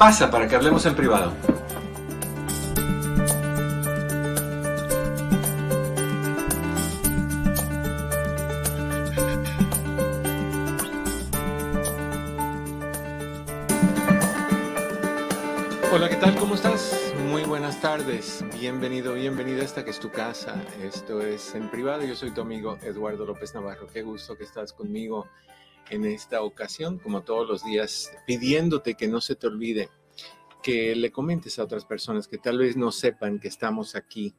[0.00, 1.34] Pasa para que hablemos en privado.
[15.92, 16.34] Hola, ¿qué tal?
[16.36, 17.12] ¿Cómo estás?
[17.28, 18.42] Muy buenas tardes.
[18.58, 20.54] Bienvenido, bienvenida a esta que es tu casa.
[20.82, 22.04] Esto es en privado.
[22.04, 23.86] Yo soy tu amigo Eduardo López Navarro.
[23.92, 25.26] Qué gusto que estás conmigo
[25.90, 29.88] en esta ocasión, como todos los días, pidiéndote que no se te olvide
[30.62, 34.34] que le comentes a otras personas que tal vez no sepan que estamos aquí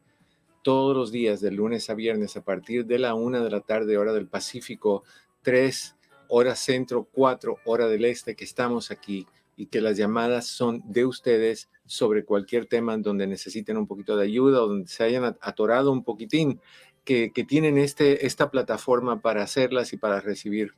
[0.62, 3.98] todos los días, de lunes a viernes, a partir de la una de la tarde,
[3.98, 5.04] hora del Pacífico,
[5.42, 5.96] tres
[6.28, 9.26] horas centro, cuatro hora del este, que estamos aquí
[9.58, 14.16] y que las llamadas son de ustedes sobre cualquier tema en donde necesiten un poquito
[14.16, 16.62] de ayuda o donde se hayan atorado un poquitín,
[17.04, 20.76] que, que tienen este, esta plataforma para hacerlas y para recibir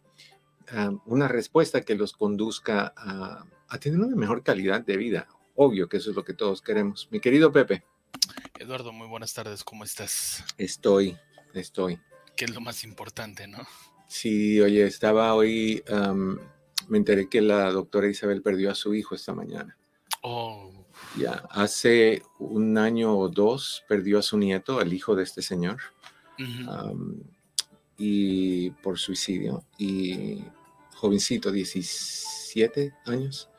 [1.06, 3.46] una respuesta que los conduzca a,
[3.80, 5.28] tener una mejor calidad de vida.
[5.56, 7.08] Obvio que eso es lo que todos queremos.
[7.12, 7.84] Mi querido Pepe.
[8.60, 10.44] Eduardo, muy buenas tardes, ¿cómo estás?
[10.58, 11.18] Estoy,
[11.54, 12.00] estoy.
[12.36, 13.60] ¿Qué es lo más importante, no?
[14.08, 15.84] Sí, oye, estaba hoy,
[16.88, 19.76] me enteré que la doctora Isabel perdió a su hijo esta mañana.
[20.22, 20.72] Oh.
[21.18, 25.80] Ya, hace un año o dos perdió a su nieto, el hijo de este señor
[27.98, 29.66] y por suicidio.
[29.78, 30.44] Y
[30.96, 33.50] jovencito, 17 años.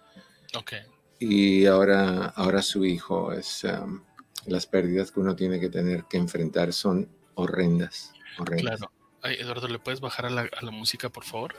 [0.56, 0.72] Ok.
[1.18, 3.64] Y ahora, ahora su hijo es...
[3.64, 4.02] Um,
[4.46, 8.12] las pérdidas que uno tiene que tener que enfrentar son horrendas.
[8.58, 8.90] Claro.
[9.22, 11.54] Eduardo, ¿le puedes bajar a la, música, por favor?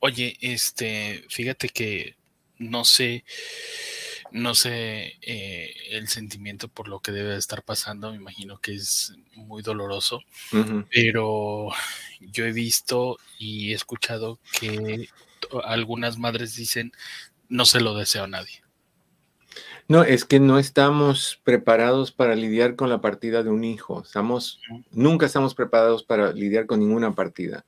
[0.00, 2.16] oye, este, fíjate que
[2.56, 3.24] no sé
[4.32, 9.14] no sé eh, el sentimiento por lo que debe estar pasando, me imagino que es
[9.34, 10.22] muy doloroso,
[10.90, 11.68] pero
[12.20, 15.08] yo he visto y he escuchado que
[15.64, 16.92] algunas madres dicen,
[17.48, 18.62] no se lo deseo a nadie.
[19.88, 24.02] No, es que no estamos preparados para lidiar con la partida de un hijo.
[24.02, 24.60] Estamos,
[24.90, 27.64] nunca estamos preparados para lidiar con ninguna partida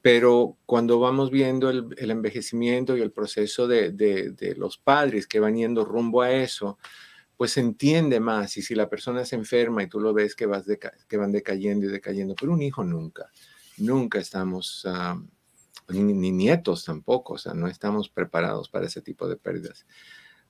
[0.00, 5.84] pero cuando vamos viendo el, envejecimiento y el proceso de, los padres que van yendo
[5.84, 6.78] rumbo a eso,
[7.36, 8.56] pues se entiende más.
[8.56, 10.64] Y si la persona se enferma y tú lo ves que, vas
[11.08, 13.30] que van decayendo y decayendo, pero un hijo nunca,
[13.78, 15.20] nunca estamos, ah,
[15.88, 19.84] ni, nietos tampoco, o sea, no estamos preparados para ese tipo de pérdidas.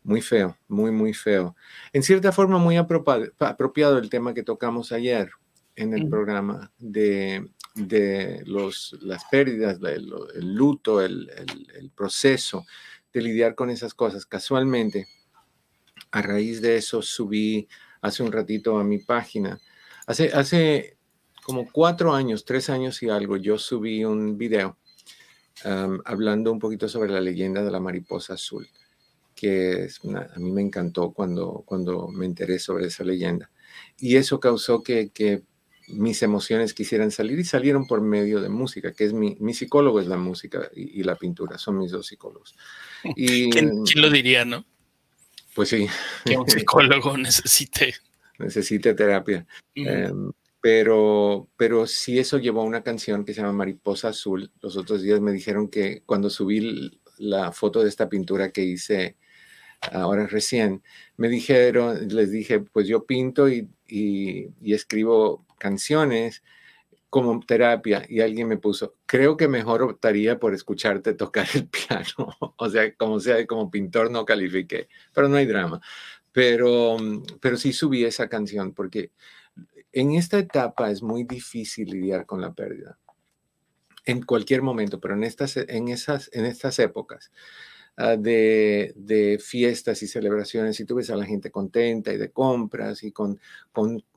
[0.03, 1.57] Muy feo, muy, muy feo.
[1.93, 5.31] En cierta forma, muy apropiado el tema que tocamos ayer
[5.75, 12.67] en el programa de de los, las pérdidas, el, luto, el, proceso
[13.13, 14.27] de lidiar con esas cosas.
[14.27, 15.07] Casualmente,
[16.11, 17.69] a raíz de eso subí
[18.01, 19.61] hace un ratito a mi página.
[20.07, 20.97] Hace, hace
[21.43, 24.77] como cuatro años, tres años y algo, yo subí un video
[26.05, 28.69] hablando un poquito sobre la leyenda de la mariposa azul,
[29.35, 29.89] que
[30.35, 33.51] a mí me encantó cuando, cuando me enteré sobre esa leyenda.
[33.99, 35.43] Y eso causó que, que
[35.89, 40.01] mis emociones quisieran salir y salieron por medio de música, que es mi, mi psicólogo
[40.01, 42.57] es la música y, la pintura, son mis dos psicólogos.
[43.17, 44.65] Y, ¿Quién, lo diría, no?
[45.55, 45.87] Pues sí.
[46.25, 47.95] Que un psicólogo necesite.
[48.39, 49.47] Necesite terapia.
[49.75, 54.53] Em, pero, pero sí eso llevó a una canción que se llama Mariposa Azul.
[54.61, 59.17] Los otros días me dijeron que cuando subí la foto de esta pintura que hice
[59.93, 60.83] ahora recién,
[61.17, 66.43] me dijeron, les dije, pues yo pinto y, y, y escribo canciones
[67.11, 72.37] como terapia y alguien me puso, creo que mejor optaría por escucharte tocar el piano.
[72.57, 75.81] o sea, como sea, como pintor no califique pero no hay drama.
[76.33, 76.97] Pero,
[77.41, 79.11] pero sí subí esa canción porque
[79.93, 82.99] en esta etapa es muy difícil lidiar con la pérdida.
[84.05, 87.31] En cualquier momento, pero en estas, en esas, en estas épocas
[87.99, 93.03] de, de, fiestas y celebraciones, y tú ves a la gente contenta y de compras
[93.03, 93.41] y con,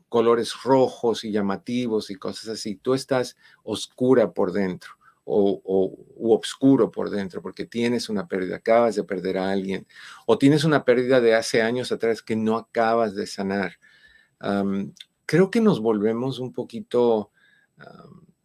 [0.07, 4.91] colores rojos y llamativos y cosas así, tú estás oscura por dentro
[5.23, 9.87] o, o oscuro por dentro porque tienes una pérdida, acabas de perder a alguien
[10.25, 13.79] o tienes una pérdida de hace años atrás que no acabas de sanar.
[15.25, 17.31] creo que nos volvemos un poquito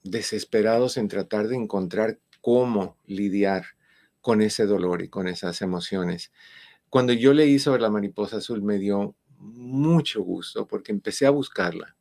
[0.04, 3.75] desesperados en tratar de encontrar cómo lidiar
[4.26, 6.32] con ese dolor y con esas emociones.
[6.90, 11.96] Cuando yo leí sobre la mariposa azul me dio mucho gusto porque empecé a buscarla.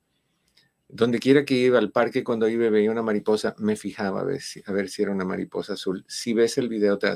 [0.88, 4.42] Donde quiera que iba al parque, cuando iba veía una mariposa, me fijaba a ver
[4.42, 4.63] si,
[5.04, 6.04] era una mariposa azul.
[6.07, 7.13] Si ves el video, te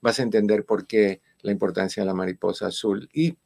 [0.00, 3.08] vas, a entender por qué la importancia de la mariposa azul.
[3.12, 3.38] Y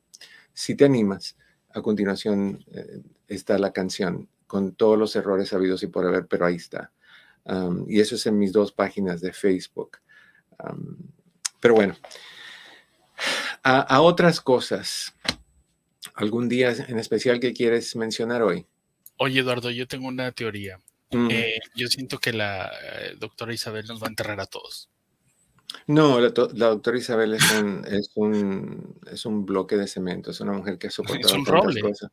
[0.54, 1.36] si te animas,
[1.74, 6.46] a continuación eh, está la canción con todos los errores habidos y por haber, pero
[6.46, 6.90] ahí está.
[7.86, 9.98] y eso es en mis dos páginas de Facebook
[11.60, 11.96] pero bueno,
[13.62, 15.14] a, otras cosas.
[16.14, 18.66] ¿Algún día en especial que quieres mencionar hoy?
[19.16, 20.78] Oye, Eduardo, yo tengo una teoría.
[21.10, 24.90] Eh, yo siento que la eh, doctora Isabel nos va a enterrar a todos.
[25.86, 30.52] No, la, doctora Isabel es un, es, un, es un bloque de cemento, es una
[30.52, 32.10] mujer que ha soportado cosas.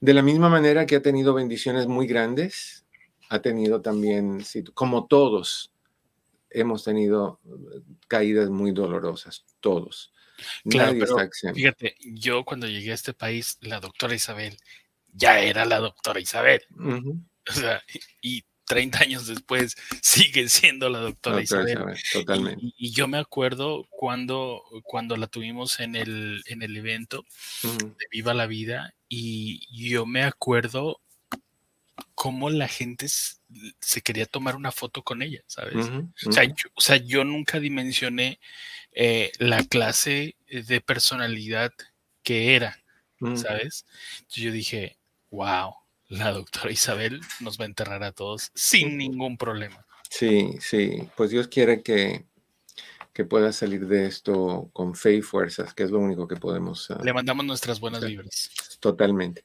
[0.00, 2.84] De la misma manera que ha tenido bendiciones muy grandes,
[3.28, 4.42] ha tenido también,
[4.74, 5.72] como todos,
[6.50, 10.12] hemos tenido eh, caídas muy dolorosas, todos.
[10.64, 14.56] Claro, Nadie está Fíjate, yo cuando llegué a este país, la doctora Isabel
[15.12, 16.62] ya era la doctora Isabel.
[17.48, 17.82] O sea,
[18.22, 21.78] y 30 años después sigue siendo la doctora, Isabel.
[22.12, 22.72] Totalmente.
[22.76, 27.24] Y, yo me acuerdo cuando, cuando la tuvimos en el, en el evento
[27.62, 31.00] de Viva la Vida y yo me acuerdo
[32.14, 33.06] cómo la gente
[33.80, 35.90] se quería tomar una foto con ella, ¿sabes?
[36.74, 38.40] o, sea, yo, nunca dimensioné
[38.92, 41.72] eh, la clase de personalidad
[42.22, 42.82] que era,
[43.18, 43.36] mm.
[43.36, 43.86] ¿sabes?
[44.28, 44.98] yo dije,
[45.30, 45.74] wow,
[46.08, 49.86] la doctora Isabel nos va a enterrar a todos sin ningún problema.
[50.10, 52.26] Sí, sí, pues Dios quiere que,
[53.20, 56.88] que pueda salir de esto con fe y fuerzas, que es lo único que podemos.
[57.04, 58.48] Le mandamos nuestras buenas vibras.
[58.80, 59.44] Totalmente.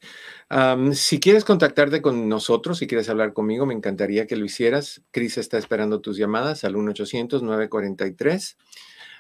[0.94, 5.02] si quieres contactarte con nosotros, si quieres hablar conmigo, me encantaría que lo hicieras.
[5.12, 8.56] Cris está esperando tus llamadas al 1-800-943.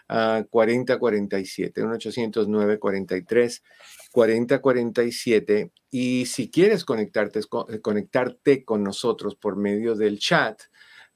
[0.07, 3.61] 4047, 1-800-943,
[4.13, 5.71] 4047.
[5.91, 10.61] Y si quieres conectarte, eh, conectarte con nosotros por medio del chat,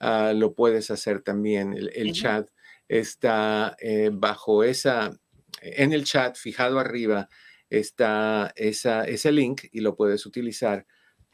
[0.02, 1.74] ah, lo puedes hacer también.
[1.74, 2.50] El, chat
[2.90, 5.18] está eh, bajo esa,
[5.62, 7.30] en el chat, fijado arriba,
[7.70, 10.88] está esa, ese link y lo puedes utilizar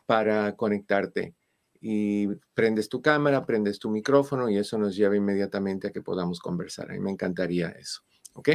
[0.06, 1.34] para conectarte.
[1.82, 6.40] Y prendes tu cámara, prendes tu micrófono y eso nos lleva inmediatamente a que podamos
[6.40, 6.92] conversar.
[6.92, 8.02] A mí me encantaría eso.
[8.34, 8.50] ¿Ok?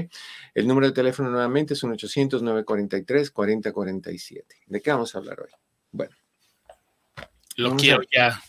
[0.54, 4.45] El número de teléfono nuevamente es un 800-943-4047.
[4.66, 5.50] ¿De qué vamos a hablar hoy?
[5.90, 6.14] Bueno.
[7.57, 8.40] Lo quiero ya.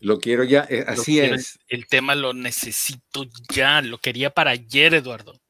[0.00, 1.58] Lo quiero ya, eh, así es.
[1.68, 5.40] El tema lo necesito ya, lo quería para ayer, Eduardo.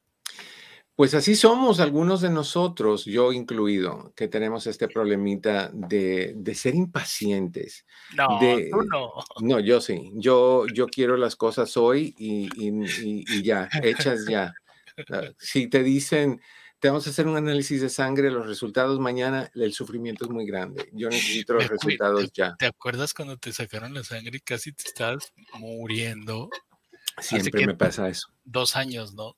[0.93, 7.85] Pues así somos algunos de nosotros, yo incluido, que tenemos este problemita de, ser impacientes.
[8.15, 9.11] No, tú no.
[9.41, 10.11] No, yo sí.
[10.15, 14.53] Yo, yo quiero las cosas hoy y, y, ya, hechas ya.
[15.09, 16.41] Ah, si te dicen,
[16.81, 20.47] te vamos a hacer un análisis de sangre, los resultados mañana, el sufrimiento es muy
[20.47, 20.89] grande.
[20.93, 21.09] Yo
[21.43, 22.55] necesito los resultados ya.
[22.57, 26.49] ¿Te acuerdas cuando te sacaron la sangre y casi te estás muriendo?
[27.19, 28.29] Siempre me pasa eso.
[28.43, 29.37] Dos años, ¿no?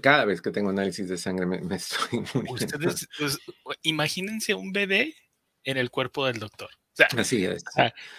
[0.00, 2.54] cada vez que tengo análisis de sangre me, estoy muriendo.
[2.54, 3.38] Ustedes, pues,
[3.82, 5.16] imagínense un bebé
[5.64, 6.70] en el cuerpo del doctor.
[7.16, 7.64] Así es.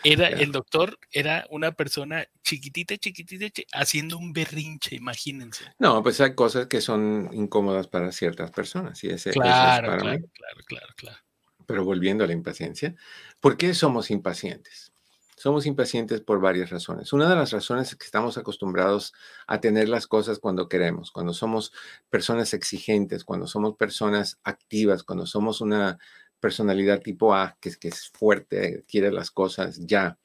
[0.04, 5.66] era, El doctor era una persona chiquitita, chiquitita, haciendo un berrinche, imagínense.
[5.80, 10.60] No, pues hay cosas que son incómodas para ciertas personas y ese, claro, claro, claro,
[10.66, 11.18] claro, claro.
[11.66, 12.96] Pero volviendo a la impaciencia,
[13.40, 14.92] ¿por qué somos impacientes?
[15.36, 17.12] Somos impacientes por varias razones.
[17.12, 19.14] Una de las razones es que estamos acostumbrados
[19.46, 21.74] a tener las cosas cuando queremos, cuando somos
[22.10, 26.00] personas exigentes, cuando somos personas activas, cuando somos una
[26.44, 30.20] personalidad tipo A, que, que es fuerte, quiere las cosas ya.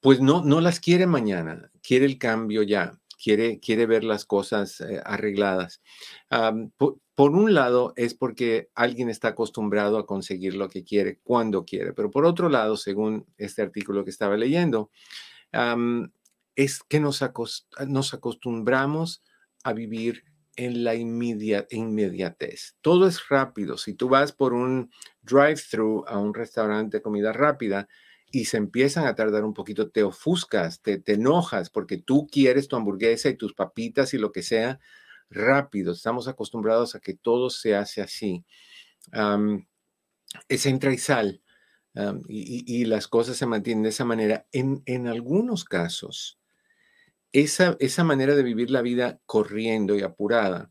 [0.00, 4.80] Pues no, no las quiere mañana, quiere el cambio ya quiere, quiere ver las cosas
[4.82, 5.80] eh, arregladas.
[6.76, 11.94] por, un lado es porque alguien está acostumbrado a conseguir lo que quiere cuando quiere,
[11.94, 14.90] pero por otro lado, según este artículo que estaba leyendo,
[16.56, 17.24] es que nos,
[17.86, 19.22] nos acostumbramos
[19.62, 20.24] a vivir
[20.56, 22.76] en la inmediatez.
[22.80, 23.76] Todo es rápido.
[23.76, 24.90] Si tú vas por un
[25.22, 27.88] drive-thru a un restaurante de comida rápida,
[28.34, 32.74] y se empiezan a tardar un poquito, te ofuscas, te, enojas porque tú quieres tu
[32.74, 34.80] hamburguesa y tus papitas y lo que sea
[35.30, 35.92] rápido.
[35.92, 38.44] Estamos acostumbrados a que todo se hace así.
[40.48, 41.42] es entra y sal
[42.28, 44.46] y, las cosas se mantienen de esa manera.
[44.50, 46.40] En, en algunos casos,
[47.34, 50.70] esa, esa manera de vivir la vida corriendo y apurada,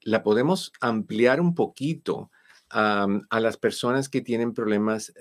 [0.00, 2.30] la podemos ampliar un poquito
[2.70, 5.12] a las personas que tienen problemas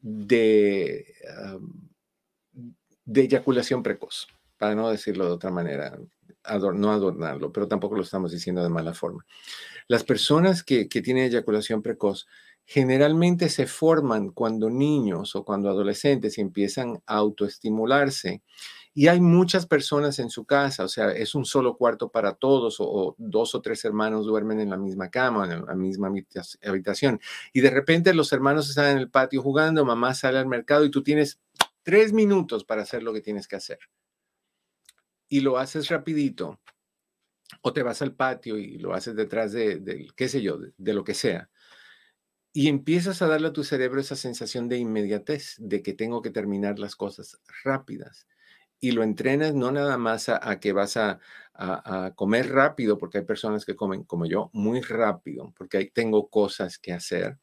[0.00, 1.14] de,
[3.14, 4.26] eyaculación precoz.
[4.56, 5.98] para no decirlo de otra manera,
[6.74, 9.26] no adornarlo, pero tampoco lo estamos diciendo de mala forma.
[9.88, 12.26] Las personas que, que tienen eyaculación precoz
[12.64, 18.42] generalmente se forman cuando niños o cuando adolescentes empiezan a autoestimularse.
[18.98, 22.78] Y hay muchas personas en su casa, o sea, es un solo cuarto para todos
[22.80, 26.10] o, dos o tres hermanos duermen en la misma cama, en la misma
[26.64, 27.20] habitación.
[27.52, 30.90] Y de repente los hermanos están en el patio jugando, mamá sale al mercado y
[30.90, 31.38] tú tienes
[31.84, 33.78] tres minutos para hacer lo que tienes que hacer.
[35.28, 36.58] Y lo haces rapidito.
[37.62, 41.04] O te vas al patio y lo haces detrás de, qué sé yo, de lo
[41.04, 41.48] que sea
[42.52, 46.30] y empiezas a darle a tu cerebro esa sensación de inmediatez, de que tengo que
[46.30, 48.26] terminar las cosas rápidas.
[48.80, 51.18] Y lo entrenas no nada más a, que vas a,
[52.14, 56.78] comer rápido, porque hay personas que comen como yo muy rápido, porque ahí tengo cosas
[56.78, 57.36] que hacer,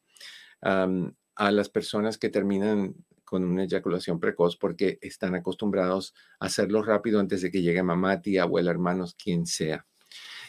[0.62, 7.20] a las personas que terminan con una eyaculación precoz porque están acostumbrados a hacerlo rápido
[7.20, 9.84] antes de que llegue mamá, tía, abuela, hermanos, quien sea.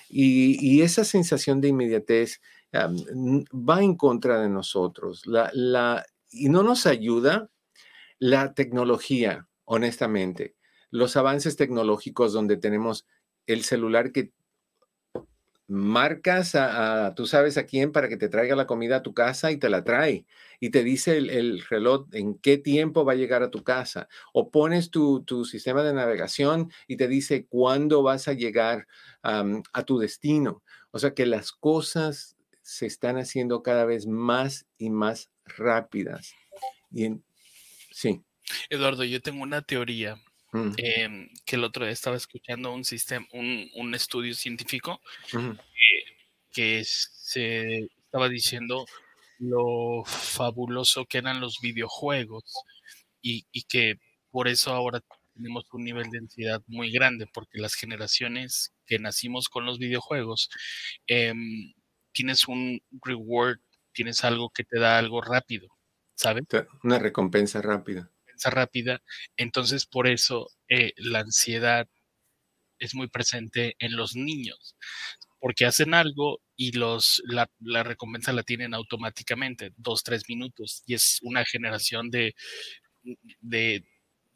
[0.07, 2.39] Y, y esa sensación de inmediatez
[2.73, 5.23] va en contra de nosotros.
[5.25, 7.49] La, y no nos ayuda
[8.19, 10.55] la tecnología, honestamente.
[10.89, 13.05] Los avances tecnológicos donde tenemos
[13.45, 14.31] el celular que
[15.67, 19.51] marcas a, tú sabes a quién para que te traiga la comida a tu casa
[19.51, 20.25] y te la trae
[20.61, 24.49] y te dice el, reloj en qué tiempo va a llegar a tu casa o
[24.49, 28.87] pones tu, sistema de navegación y te dice cuándo vas a llegar
[29.21, 30.63] a tu destino.
[30.91, 36.33] O sea que las cosas se están haciendo cada vez más y más rápidas.
[36.91, 37.19] Y
[37.91, 38.23] sí.
[38.69, 40.17] Eduardo, yo tengo una teoría
[40.57, 40.73] mm.
[40.77, 45.01] em, que el otro día estaba escuchando un sistema, un, estudio científico
[46.51, 48.85] que, se estaba diciendo
[49.39, 52.43] lo fabuloso que eran los videojuegos
[53.21, 53.95] y, que
[54.31, 55.01] por eso ahora
[55.33, 60.49] tenemos un nivel de densidad muy grande, porque las generaciones que nacimos con los videojuegos
[61.07, 61.73] em,
[62.11, 63.59] tienes un reward,
[63.91, 65.67] tienes algo que te da algo rápido,
[66.15, 66.45] ¿sabes?
[66.83, 68.11] Una recompensa rápida.
[68.45, 69.01] Rápida.
[69.37, 71.87] Entonces, por eso eh, la ansiedad
[72.79, 74.75] es muy presente en los niños,
[75.39, 77.49] porque hacen algo y los, la,
[77.83, 82.35] recompensa la tienen automáticamente, dos, tres minutos, y es una generación de,
[83.41, 83.83] de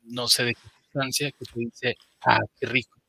[0.04, 3.01] no sé, de sustancia que te dice, ah, qué rico,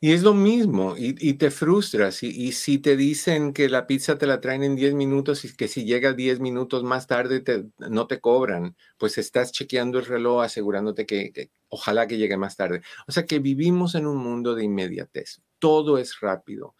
[0.00, 2.22] y es lo mismo, y, te frustras.
[2.22, 5.68] Y, si te dicen que la pizza te la traen en 10 minutos y que
[5.68, 10.42] si llega 10 minutos más tarde te, no te cobran, pues estás chequeando el reloj
[10.42, 12.82] asegurándote que ojalá que llegue más tarde.
[13.06, 15.40] O sea que vivimos en un mundo de inmediatez.
[15.58, 16.74] Todo es rápido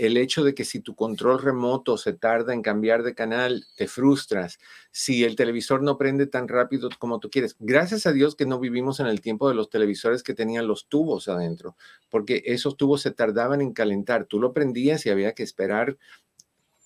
[0.00, 3.86] el hecho de que si tu control remoto se tarda en cambiar de canal, te
[3.86, 4.58] frustras.
[4.90, 7.54] Si el televisor no prende tan rápido como tú quieres.
[7.58, 10.88] Gracias a Dios que no vivimos en el tiempo de los televisores que tenían los
[10.88, 11.76] tubos adentro,
[12.08, 14.24] porque esos tubos se tardaban en calentar.
[14.24, 15.98] Tú lo prendías y había que esperar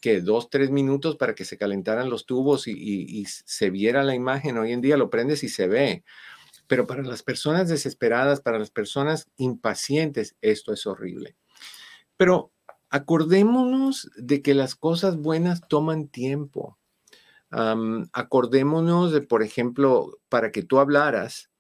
[0.00, 4.16] que dos, tres minutos para que se calentaran los tubos y, y se viera la
[4.16, 4.58] imagen.
[4.58, 6.02] Hoy en día lo prendes y se ve.
[6.66, 11.36] Pero para las personas desesperadas, para las personas impacientes, esto es horrible.
[12.16, 12.50] Pero
[12.94, 16.78] acordémonos de que las cosas buenas toman tiempo.
[17.50, 21.50] acordémonos de, por ejemplo, para que tú hablaras,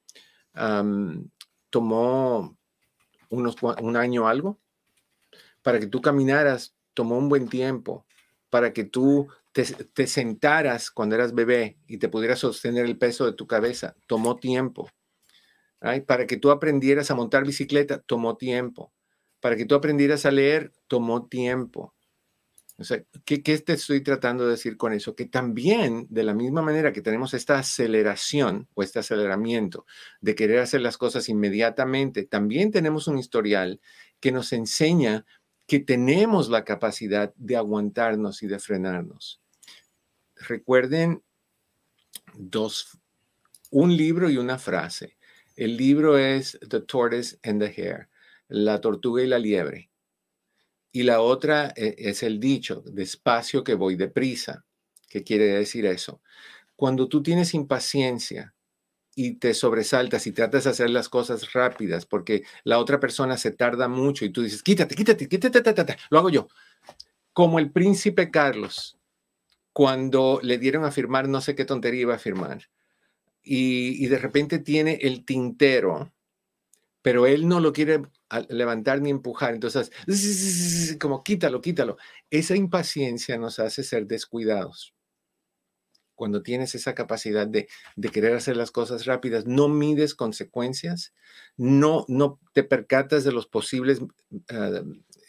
[1.70, 2.56] tomó
[3.30, 4.60] unos, un año algo.
[5.62, 8.06] Para que tú caminaras, tomó un buen tiempo.
[8.48, 13.32] Para que tú te, sentaras cuando eras bebé y te pudieras sostener el peso de
[13.32, 14.88] tu cabeza, tomó tiempo.
[16.06, 18.92] Para que tú aprendieras a montar bicicleta, tomó tiempo
[19.44, 21.94] para que tú aprendieras a leer, tomó tiempo.
[22.78, 25.14] O sea, ¿qué, ¿qué, te estoy tratando de decir con eso?
[25.14, 29.84] Que también, de la misma manera que tenemos esta aceleración o este aceleramiento
[30.22, 33.82] de querer hacer las cosas inmediatamente, también tenemos un historial
[34.18, 35.26] que nos enseña
[35.66, 39.42] que tenemos la capacidad de aguantarnos y de frenarnos.
[40.36, 41.22] Recuerden
[42.32, 42.98] dos,
[43.70, 45.18] un libro y una frase.
[45.54, 48.08] El libro es The Tortoise and the Hare
[48.48, 49.90] la tortuga y la liebre.
[50.92, 54.64] Y la otra eh, es el dicho, despacio que voy deprisa.
[55.08, 56.20] ¿Qué quiere decir eso?
[56.76, 58.54] Cuando tú tienes impaciencia
[59.16, 63.52] y te sobresaltas y tratas de hacer las cosas rápidas porque la otra persona se
[63.52, 66.48] tarda mucho y tú dices, quítate, quítate, quítate, lo hago yo.
[67.32, 68.98] Como el príncipe Carlos,
[69.72, 72.68] cuando le dieron a firmar, no sé qué tontería iba a firmar,
[73.42, 76.13] y de repente tiene el tintero
[77.04, 78.00] pero él no lo quiere
[78.48, 79.52] levantar ni empujar.
[79.52, 79.90] Entonces,
[80.98, 81.98] como quítalo, quítalo.
[82.30, 84.94] Esa impaciencia nos hace ser descuidados.
[86.14, 87.68] cuando tienes esa capacidad de,
[88.10, 91.12] querer hacer las cosas rápidas, no mides consecuencias,
[91.58, 94.00] no, no te percatas de los posibles
[94.48, 94.80] ah,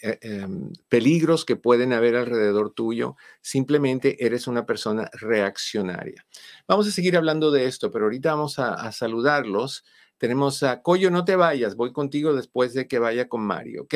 [0.06, 6.24] eh, em, peligros que pueden haber alrededor tuyo, simplemente eres una persona reaccionaria.
[6.68, 9.84] Vamos a seguir hablando de esto, pero ahorita vamos a, saludarlos.
[10.18, 13.96] Tenemos a Coyo, no te vayas, voy contigo después de que vaya con Mari, ¿ok?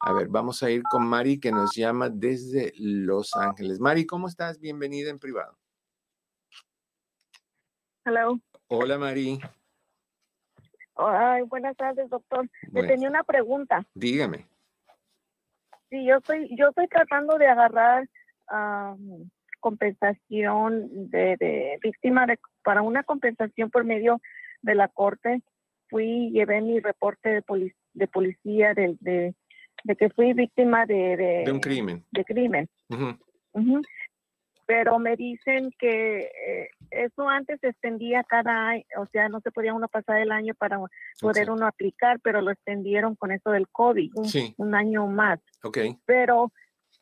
[0.00, 3.78] A ver, vamos a ir con Mari que nos llama desde Los Ángeles.
[3.78, 4.58] Mari, ¿cómo estás?
[4.58, 5.56] Bienvenida en privado.
[8.04, 8.40] Hello.
[8.66, 9.38] Hola, Mari.
[10.96, 12.48] Ay, buenas tardes, doctor.
[12.72, 13.86] Le tenía una pregunta.
[13.94, 14.46] Dígame.
[15.90, 18.08] Sí, yo estoy, yo estoy tratando de agarrar
[19.60, 24.20] compensación de, de víctima de, para una compensación por medio
[24.62, 25.42] de la corte.
[25.88, 29.34] Fui, llevé mi reporte de, de policía de, de,
[29.96, 32.04] que fui víctima de, de, un crimen.
[32.10, 32.68] De crimen
[34.66, 39.50] pero me dicen que eh, eso antes se extendía cada año, o sea, no se
[39.50, 40.78] podía uno pasar el año para
[41.20, 44.12] poder uno aplicar, pero lo extendieron con eso del COVID,
[44.56, 45.40] un, año más.
[45.62, 45.98] Okay.
[46.06, 46.52] Pero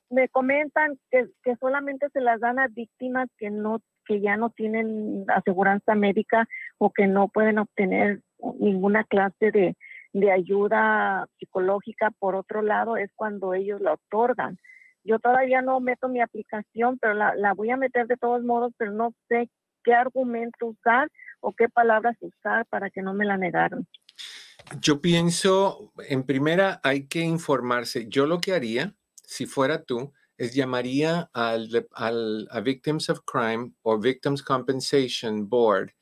[0.09, 4.51] me comentan que, que solamente se las dan a víctimas que no que ya no
[4.51, 8.21] tienen aseguranza médica o que no pueden obtener
[8.59, 9.77] ninguna clase de,
[10.13, 12.11] de ayuda psicológica.
[12.19, 14.59] Por otro lado, es cuando ellos la otorgan.
[15.05, 18.73] Yo todavía no meto mi aplicación, pero la, la voy a meter de todos modos,
[18.77, 19.49] pero no sé
[19.83, 21.09] qué argumento usar
[21.41, 23.87] o qué palabras usar para que no me la negaran.
[24.81, 28.09] Yo pienso, en primera, hay que informarse.
[28.09, 33.73] Yo lo que haría, si fuera tú, es llamaría al, al a Victims of Crime
[33.83, 35.93] o Victims Compensation Board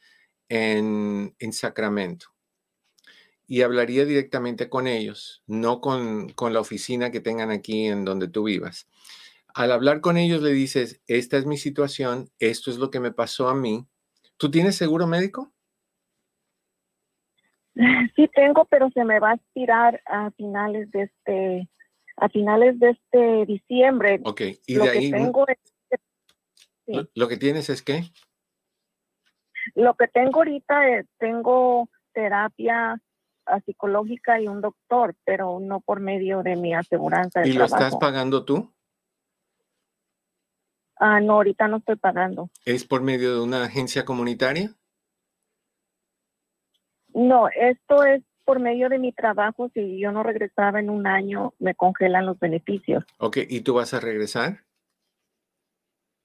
[0.48, 2.29] en, en Sacramento
[3.48, 8.44] y hablaría directamente con ellos, no con, la oficina que tengan aquí en donde tú
[8.44, 8.87] vivas.
[9.55, 13.11] Al hablar con ellos le dices, esta es mi situación, esto es lo que me
[13.11, 13.88] pasó a mí.
[14.37, 15.53] ¿Tú tienes seguro médico?
[17.74, 21.68] Sí tengo, pero se me va a expirar a finales de este,
[22.20, 24.20] a finales de este diciembre.
[24.24, 25.11] Ok, y de ahí.
[25.11, 25.46] tengo
[27.14, 28.04] ¿Lo que tienes es qué?
[29.74, 33.00] Lo que tengo ahorita es, tengo terapia
[33.64, 37.46] psicológica y un doctor, pero no por medio de mi aseguranza.
[37.46, 38.72] ¿Y lo estás pagando tú?
[40.96, 42.50] Ah, no, ahorita no estoy pagando.
[42.64, 44.74] ¿Es por medio de una agencia comunitaria?
[47.14, 49.70] No, esto es por medio de mi trabajo.
[49.74, 53.04] Si yo no regresaba en un año, me congelan los beneficios.
[53.18, 54.64] Ok, ¿y tú vas a regresar?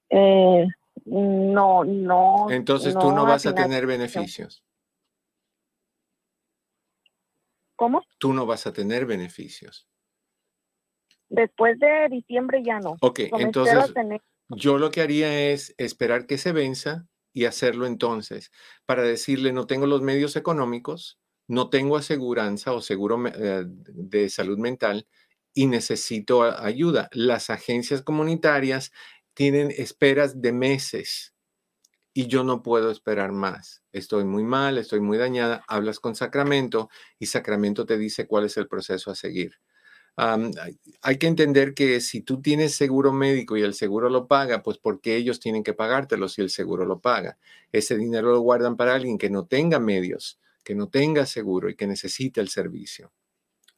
[0.09, 0.65] Eh,
[1.03, 2.49] no, no.
[2.49, 4.63] Entonces tú no vas a tener beneficios.
[7.75, 8.01] ¿Cómo?
[8.19, 9.86] Tú no vas a tener beneficios.
[11.27, 12.95] Después de diciembre ya no.
[13.01, 13.93] Ok, entonces
[14.47, 18.49] yo lo que haría es esperar que se venza y hacerlo entonces
[18.86, 24.58] para decirle no tengo los medios económicos, no tengo aseguranza o seguro eh, de salud
[24.58, 25.08] mental
[25.53, 27.10] y necesito ayuda.
[27.12, 28.91] Las agencias comunitarias
[29.34, 31.34] tienen esperas de meses
[32.13, 33.84] y yo no puedo esperar más.
[33.91, 35.63] Estoy muy mal, estoy muy dañada.
[35.67, 39.56] Hablas con Sacramento y Sacramento te dice cuál es el proceso a seguir.
[41.01, 44.77] hay que entender que si tú tienes seguro médico y el seguro lo paga, pues
[44.77, 47.38] porque ellos tienen que pagártelo si el seguro lo paga.
[47.71, 51.76] Ese dinero lo guardan para alguien que no tenga medios, que no tenga seguro y
[51.76, 53.12] que necesite el servicio.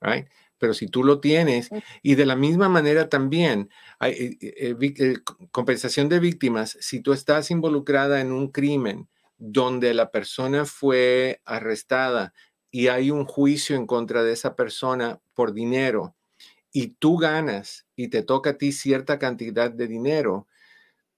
[0.02, 0.28] Right?
[0.58, 1.70] pero si tú lo tienes,
[2.02, 3.70] y de la misma manera también,
[4.00, 5.16] hay, eh, eh, eh,
[5.52, 12.34] compensación de víctimas, si tú estás involucrada en un crimen donde la persona fue arrestada
[12.72, 16.16] y hay un juicio en contra de esa persona por dinero,
[16.72, 20.48] y tú ganas y te toca a ti cierta cantidad de dinero,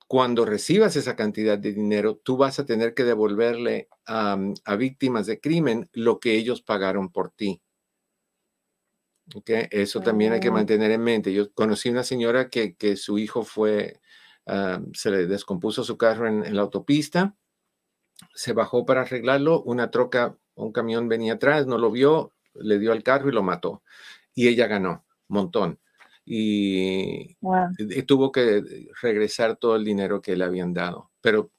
[0.08, 5.40] cuando recibas esa cantidad de dinero, tú vas a tener que devolverle a víctimas de
[5.40, 7.62] crimen lo que ellos pagaron por ti.
[9.36, 10.54] Okay, eso también hay que oh.
[10.54, 11.34] mantener en mente.
[11.34, 14.00] Yo conocí una señora que, que su hijo fue,
[14.46, 17.36] ah, se le descompuso su carro en, la autopista,
[18.34, 22.94] se bajó para arreglarlo, una troca, un camión venía atrás, no lo vio, le dio
[22.94, 23.84] al carro y lo mató.
[24.34, 25.80] Y ella ganó, montón.
[26.30, 27.38] Y,
[27.80, 28.62] y tuvo que
[29.02, 31.52] regresar todo el dinero que le habían dado, pero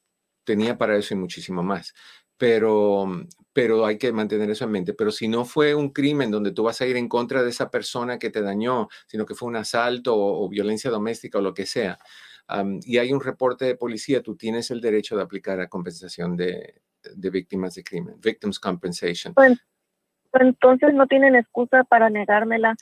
[0.44, 1.94] tenía para eso y muchísimo más
[2.38, 3.06] pero,
[3.52, 4.94] pero hay que mantener eso en mente.
[4.94, 7.70] Pero si no fue un crimen donde tú vas a ir en contra de esa
[7.70, 11.66] persona que te dañó, sino que fue un asalto o, violencia doméstica o lo que
[11.66, 11.98] sea,
[12.82, 16.80] y hay un reporte de policía, tú tienes el derecho de aplicar a compensación de,
[17.14, 19.34] víctimas de crimen, Victims Compensation.
[19.34, 19.58] Pues,
[20.40, 22.74] entonces no tienen excusa para negármela.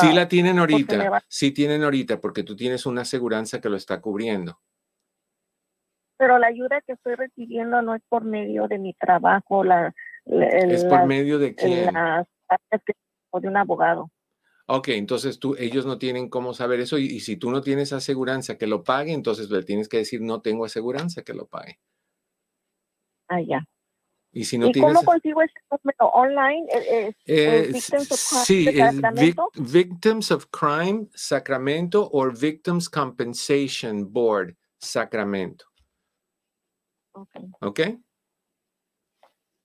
[0.00, 4.00] sí la tienen ahorita, sí tienen ahorita, porque tú tienes una aseguranza que lo está
[4.00, 4.60] cubriendo.
[6.16, 9.94] pero la ayuda que estoy recibiendo no es por medio de mi trabajo, la,
[10.26, 11.90] es por medio de quién?
[13.30, 14.10] o de un abogado.
[14.70, 18.58] Ok, entonces tú, ellos no tienen cómo saber eso y, si tú no tienes aseguranza
[18.58, 21.80] que lo pague, entonces le tienes que decir no tengo aseguranza que lo pague.
[23.28, 23.64] Ah, ya.
[24.30, 26.66] Y si no cómo consigo ese número online?
[27.72, 35.64] victims of Crime sí, es Victims of Crime Sacramento o Victims Compensation Board Sacramento.
[37.12, 37.30] Ok.
[37.60, 37.80] Ok.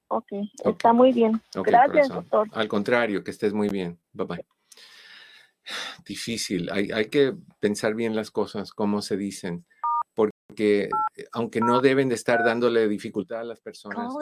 [0.08, 0.28] Ok,
[0.64, 1.42] está muy bien.
[1.54, 2.48] Gracias, doctor.
[2.54, 4.00] Al contrario, que estés muy bien.
[4.12, 4.46] Bye bye.
[6.06, 9.66] Difícil, hay, hay que pensar bien las cosas, cómo se dicen,
[10.54, 10.84] porque
[11.16, 14.14] eh, aunque no deben de estar dándole dificultad a las personas.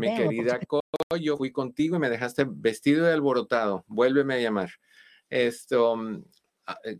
[0.00, 0.58] mi querida
[1.20, 3.84] yo fui contigo y me dejaste vestido y alborotado.
[3.86, 4.70] Vuélveme a llamar.
[5.30, 6.24] Esto, mm,
[6.66, 6.98] ah, eh,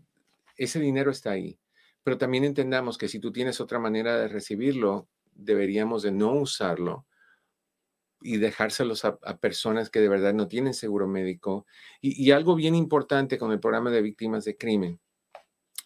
[0.55, 1.59] ese dinero está ahí,
[2.01, 7.05] pero también entendamos que si tú tienes otra manera de recibirlo, deberíamos de no usarlo
[8.21, 11.65] y dejárselos a, personas que de verdad no tienen seguro médico.
[11.99, 14.99] Y, algo bien importante con el programa de víctimas de crimen,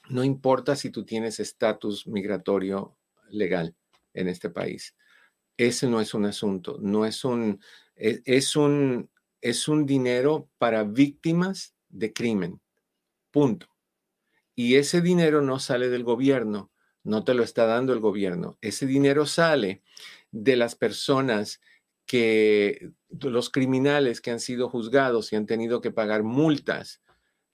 [0.09, 2.97] no importa si tú tienes estatus migratorio
[3.29, 3.75] legal
[4.13, 4.95] en este país,
[5.57, 7.61] ese no es un asunto, no es un,
[7.95, 9.09] e, es, un,
[9.41, 12.59] es un dinero para víctimas de crimen,
[13.31, 13.67] punto.
[14.55, 16.71] Y ese dinero no sale del gobierno,
[17.03, 19.83] no te lo está dando el gobierno, ese dinero sale
[20.31, 21.61] de las personas
[22.05, 27.01] que los criminales que han sido juzgados y han tenido que pagar multas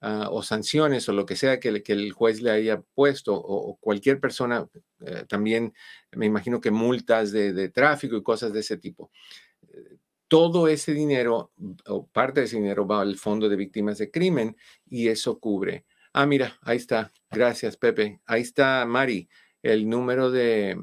[0.02, 4.20] ah, o sanciones o lo que sea que, el juez le haya puesto o, cualquier
[4.20, 4.68] persona,
[5.06, 5.74] eh, también
[6.12, 9.12] me imagino que multas de, tráfico y cosas de ese tipo.
[10.28, 11.52] todo ese dinero
[11.88, 14.56] o parte de ese dinero va al Fondo de Víctimas de Crimen
[14.88, 15.86] y eso cubre.
[16.14, 17.12] Ah, mira, ahí está.
[17.30, 18.22] Gracias, Pepe.
[18.26, 19.30] Ahí está Mari,
[19.62, 20.78] el número de,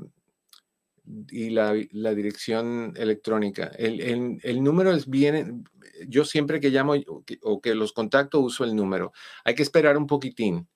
[1.05, 1.75] y la,
[2.15, 3.71] dirección electrónica.
[3.77, 5.65] El, número es bien,
[6.07, 6.95] yo siempre que llamo
[7.43, 9.13] o que, los contacto uso el número.
[9.45, 10.69] Hay que esperar un poquitín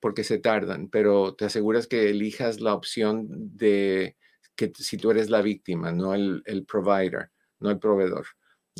[0.00, 4.16] porque se tardan, pero te aseguras que elijas la opción de
[4.54, 8.26] que si tú eres la víctima, no el, provider, no el proveedor.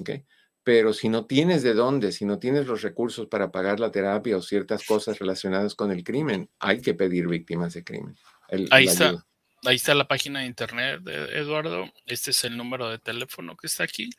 [0.01, 0.25] ¿okay?
[0.63, 4.37] Pero si no tienes de dónde, si no tienes los recursos para pagar la terapia
[4.37, 8.17] o ciertas cosas relacionadas con el crimen, hay que pedir víctimas de crimen.
[8.71, 9.27] Ahí está.
[9.65, 11.91] Ahí está la página de internet, de Eduardo.
[12.07, 14.11] Este es el número de teléfono que está aquí.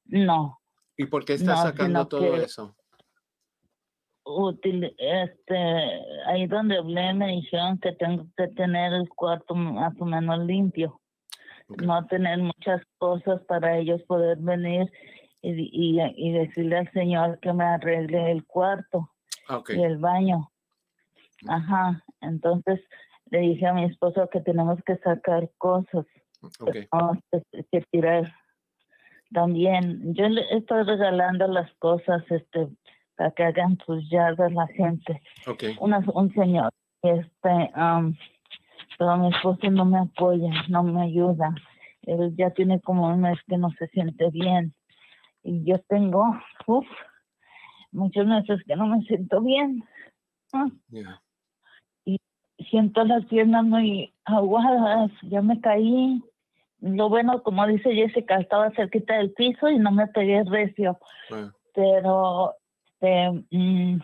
[0.05, 0.61] No.
[0.97, 2.77] ¿Y por qué estás sacando todo eso?
[4.99, 5.57] este,
[6.27, 11.02] ahí donde hablé me dijeron que tengo que tener el cuarto más o menos limpio
[11.79, 14.91] no tener muchas cosas para ellos poder venir
[15.43, 19.11] y, y, decirle al Señor que me arregle el cuarto
[19.69, 20.51] y el baño.
[21.49, 22.81] Ajá, entonces
[23.31, 26.07] le dije a mi esposo que tenemos que sacar cosas,
[26.61, 26.87] okay.
[27.71, 28.33] que, tirar.
[29.33, 32.69] También, yo le estoy regalando las cosas este
[33.17, 35.21] para que hagan sus yardas la gente.
[35.47, 35.77] Okay.
[35.81, 38.15] un señor, este, um,
[39.03, 41.53] pero mi esposo no me apoya, no me ayuda.
[42.03, 44.75] Él ya tiene como un mes que no se siente bien.
[45.43, 46.25] Y yo tengo,
[46.69, 46.87] uff,
[47.91, 49.83] muchos meses que no me siento bien.
[52.05, 52.21] Y
[52.71, 56.23] siento las piernas muy aguadas, ya me caí.
[56.81, 60.97] Lo bueno, como dice Jessica, estaba cerquita del piso y no me pegué recio.
[61.75, 62.55] Pero
[63.01, 64.01] este, mm,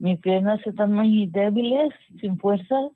[0.00, 2.90] mis piernas están muy débiles, sin fuerzas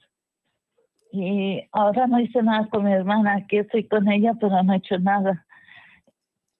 [1.10, 4.76] y ahora no hice nada con mi hermana, aquí estoy con ella, pero no he
[4.76, 5.46] hecho nada.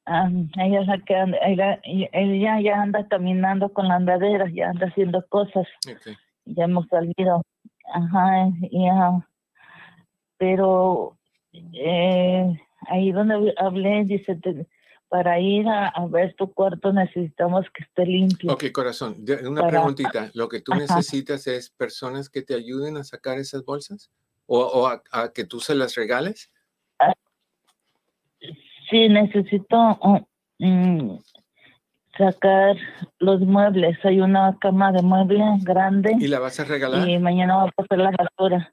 [0.07, 4.87] Ah, ella, la que anda, ella, ella, ya anda caminando con la andadera, ya anda
[4.87, 5.67] haciendo cosas.
[6.47, 7.43] Ya hemos salido.
[7.93, 9.27] Ajá, ya.
[10.39, 11.19] Pero
[11.53, 12.59] eh,
[12.89, 14.39] ahí donde hablé, dice,
[15.09, 18.53] para ir a, ver tu cuarto necesitamos que esté limpio.
[18.53, 20.31] Ok, corazón, una preguntita.
[20.33, 24.11] ¿Lo que tú necesitas es personas que te ayuden a sacar esas bolsas?
[24.51, 26.51] ¿O, a, que tú se las regales?
[28.91, 29.99] Sí, necesito
[30.59, 31.19] mm,
[32.17, 32.77] sacar
[33.19, 33.99] los muebles.
[34.05, 36.17] Hay una cama de muebles grande.
[36.19, 37.07] ¿Y la vas a regalar?
[37.07, 38.73] Y mañana voy a pasar la basura.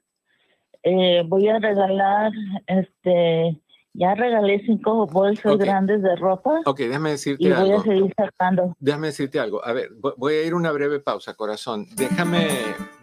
[0.82, 2.32] Eh, voy a regalar
[2.66, 3.60] este
[3.96, 6.60] ya regalé cinco bolsas grandes de ropa.
[6.64, 7.66] Ok, déjame decirte algo.
[7.66, 8.76] y voy a seguir sacando.
[8.78, 9.64] Déjame decirte algo.
[9.64, 11.86] A ver, voy a ir una breve pausa, corazón.
[11.96, 12.48] Déjame,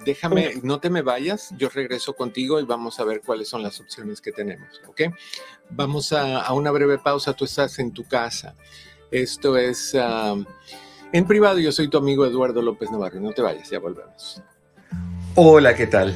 [0.06, 1.54] déjame, no te me vayas.
[1.58, 5.02] Yo regreso contigo y vamos a ver cuáles son las opciones que tenemos, ¿ok?
[5.72, 7.34] Vamos a, una breve pausa.
[7.34, 8.56] Tú estás en tu casa.
[9.12, 9.96] Esto es
[11.14, 11.60] en privado.
[11.60, 13.20] Yo soy tu amigo Eduardo López Navarro.
[13.20, 14.42] No te vayas, ya volvemos.
[15.36, 16.16] Hola, ¿qué tal?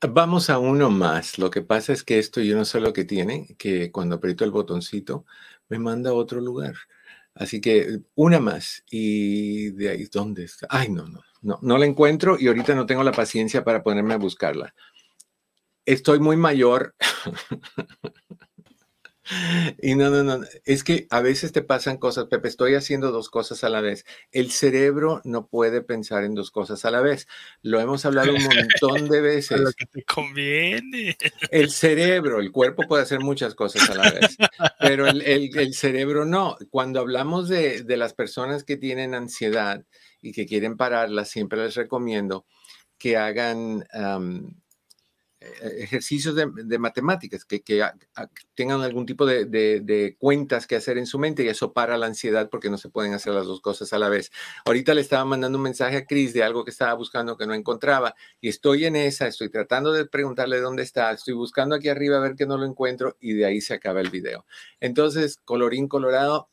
[0.00, 1.38] Vamos a uno más.
[1.38, 4.44] Lo que pasa es que esto yo no sé lo que tiene, que cuando aprieto
[4.44, 5.24] el botoncito
[5.68, 6.74] me manda a otro lugar.
[7.34, 8.84] Así que una más.
[8.90, 10.68] Y de ahí, ¿dónde está?
[10.70, 14.14] Ay, no, no, no, no la encuentro y ahorita no tengo la paciencia para ponerme
[14.14, 14.74] a buscarla.
[15.84, 16.94] Estoy muy mayor.
[19.80, 23.28] Y no, no, no, es que a veces te pasan cosas, Pepe, estoy haciendo dos
[23.30, 24.04] cosas a la vez.
[24.32, 27.26] El cerebro no puede pensar en dos cosas a la vez.
[27.62, 29.60] Lo hemos hablado un montón de veces.
[29.60, 31.16] lo que te conviene.
[31.50, 34.36] El cerebro, el cuerpo puede hacer muchas cosas a la vez,
[34.80, 36.56] pero el, cerebro no.
[36.70, 39.84] Cuando hablamos de, las personas que tienen ansiedad
[40.22, 42.46] y que quieren pararla, siempre les recomiendo
[42.98, 43.84] que hagan
[45.78, 47.62] ejercicios de, matemáticas, que,
[48.54, 52.48] tengan algún tipo de, cuentas que hacer en su mente y eso para la ansiedad
[52.50, 54.30] porque no se pueden hacer las dos cosas a la vez.
[54.64, 57.54] Ahorita le estaba mandando un mensaje a Chris de algo que estaba buscando que no
[57.54, 62.18] encontraba y estoy en esa, estoy tratando de preguntarle dónde está, estoy buscando aquí arriba
[62.18, 64.44] a ver que no lo encuentro y de ahí se acaba el video.
[64.80, 66.48] Entonces, colorín colorado,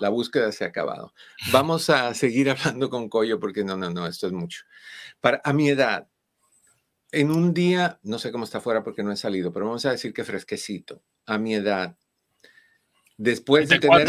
[0.00, 1.12] la búsqueda se ha acabado.
[1.52, 4.64] Vamos a seguir hablando con Coyo porque no, no, no, esto es mucho.
[5.20, 6.08] Para, a mi edad,
[7.12, 9.92] en un día, no sé cómo está afuera porque no he salido, pero vamos a
[9.92, 11.96] decir que fresquecito, a mi edad,
[13.16, 14.08] después de tener...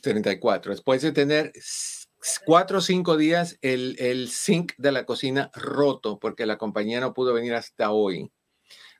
[0.00, 1.52] 34, después de tener
[2.46, 7.12] cuatro o cinco días el, el zinc de la cocina roto porque la compañía no
[7.12, 8.30] pudo venir hasta hoy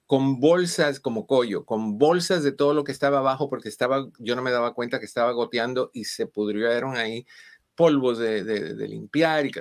[0.07, 4.37] con bolsas como collo, con bolsas de todo lo que estaba abajo, porque estaba, yo
[4.37, 7.27] no me daba cuenta que estaba goteando y se pudrieron ahí
[7.74, 9.53] polvos de, de limpiar y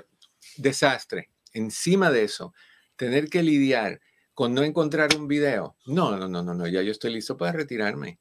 [0.58, 1.30] desastre.
[1.54, 2.54] Encima de eso,
[2.96, 4.02] tener que lidiar
[4.34, 5.76] con no encontrar un video.
[5.86, 8.20] No, no, no, no, no, ya yo estoy listo para retirarme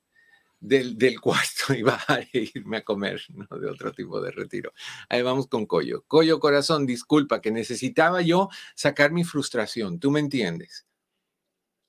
[0.61, 3.59] del, del cuarto y bajar e irme a comer, ¿no?
[3.59, 4.73] De otro tipo de retiro.
[5.09, 6.05] Ahí vamos con Coyo.
[6.07, 9.99] Coyo Corazón, disculpa, que necesitaba yo sacar mi frustración.
[9.99, 10.87] ¿Tú me entiendes?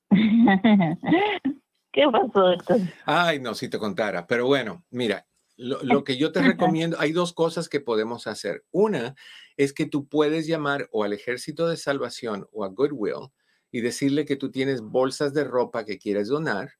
[1.92, 2.56] ¿Qué pasó?
[3.06, 4.26] Ay, no, si te contara.
[4.26, 5.28] Pero bueno, mira,
[5.64, 8.66] lo, que yo te recomiendo, hay dos cosas que podemos hacer.
[8.72, 9.16] Una
[9.58, 13.30] es que tú puedes llamar o al Ejército de Salvación o a Goodwill
[13.72, 16.74] y decirle que tú tienes bolsas de ropa que quieres donar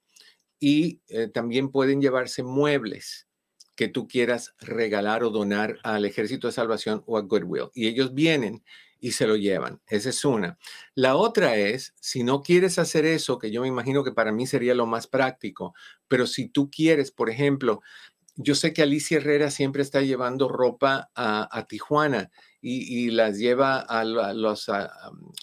[0.60, 3.28] y eh, también pueden llevarse muebles
[3.76, 7.70] que tú quieras regalar o donar al Ejército de Salvación o a Goodwill.
[7.74, 8.64] Y ellos vienen
[9.04, 9.82] y se lo llevan.
[9.88, 10.58] Esa es una.
[10.96, 14.48] La otra es, si no quieres hacer eso, que yo me imagino que para mí
[14.48, 15.74] sería lo más práctico,
[16.08, 17.82] pero si tú quieres, por ejemplo,
[18.36, 24.04] yo sé que Alicia Herrera siempre está llevando ropa a, Tijuana y, las lleva a,
[24.04, 24.72] los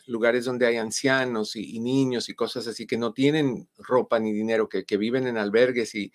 [0.06, 4.68] lugares donde hay ancianos y, niños y cosas así que no tienen ropa ni dinero,
[4.68, 6.12] que, viven en albergues y,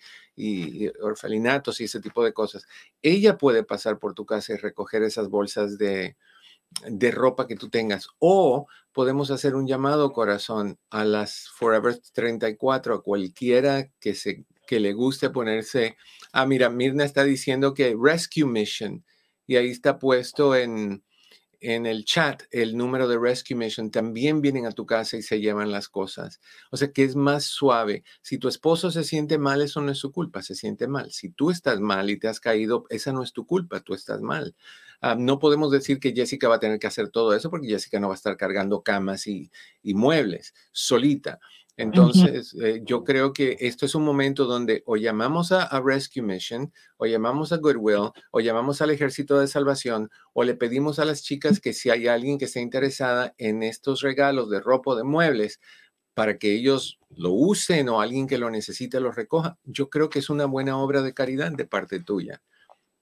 [1.00, 2.66] orfelinatos y ese tipo de cosas.
[3.00, 6.16] Ella puede pasar por tu casa y recoger esas bolsas de,
[6.88, 8.08] de ropa que tú tengas.
[8.18, 14.80] O podemos hacer un llamado corazón a las Forever 34, a cualquiera que, se, que
[14.80, 15.96] le guste ponerse.
[16.32, 19.04] Ah, mira, Mirna está diciendo que Rescue Mission,
[19.46, 21.04] y ahí está puesto en,
[21.60, 25.40] en el chat el número de Rescue Mission, también vienen a tu casa y se
[25.40, 26.40] llevan las cosas.
[26.70, 28.04] O sea que es más suave.
[28.22, 31.12] Si tu esposo se siente mal, eso no es su culpa, se siente mal.
[31.12, 34.20] Si tú estás mal y te has caído, esa no es tu culpa, tú estás
[34.20, 34.54] mal.
[35.00, 38.00] Ah, no podemos decir que Jessica va a tener que hacer todo eso porque Jessica
[38.00, 39.50] no va a estar cargando camas y,
[39.82, 41.38] muebles solita.
[41.76, 46.72] Entonces, eh, yo creo que esto es un momento donde o llamamos a, Rescue Mission,
[46.96, 51.22] o llamamos a Goodwill, o llamamos al Ejército de Salvación, o le pedimos a las
[51.22, 55.04] chicas que si hay alguien que esté interesada en estos regalos de ropa o de
[55.04, 55.60] muebles,
[56.14, 59.58] para que ellos lo usen o alguien que lo necesite lo recoja.
[59.64, 62.42] Yo creo que es una buena obra de caridad de parte tuya.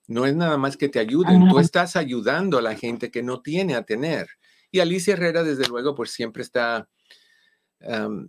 [0.08, 3.40] No es nada más que te ayuden, tú estás ayudando a la gente que no
[3.40, 4.26] tiene a tener.
[4.72, 6.88] Y Alicia Herrera, desde luego, pues siempre está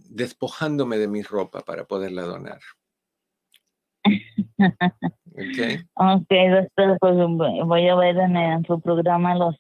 [0.10, 2.60] despojándome de mi ropa para poderla donar.
[5.34, 5.80] Okay.
[5.96, 7.16] ok, después pues,
[7.66, 9.56] voy a ver en, su programa los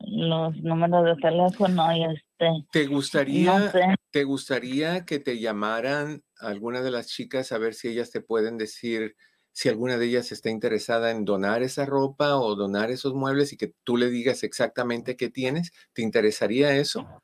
[0.00, 2.66] los números de teléfono y este.
[2.70, 3.72] ¿Te gustaría,
[4.12, 8.58] ¿Te gustaría que te llamaran alguna de las chicas a ver si ellas te pueden
[8.58, 9.16] decir
[9.50, 13.56] si alguna de ellas está interesada en donar esa ropa o donar esos muebles y
[13.56, 17.20] que tú le digas exactamente qué tienes, ¿te interesaría eso?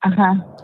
[0.00, 0.56] Ajá.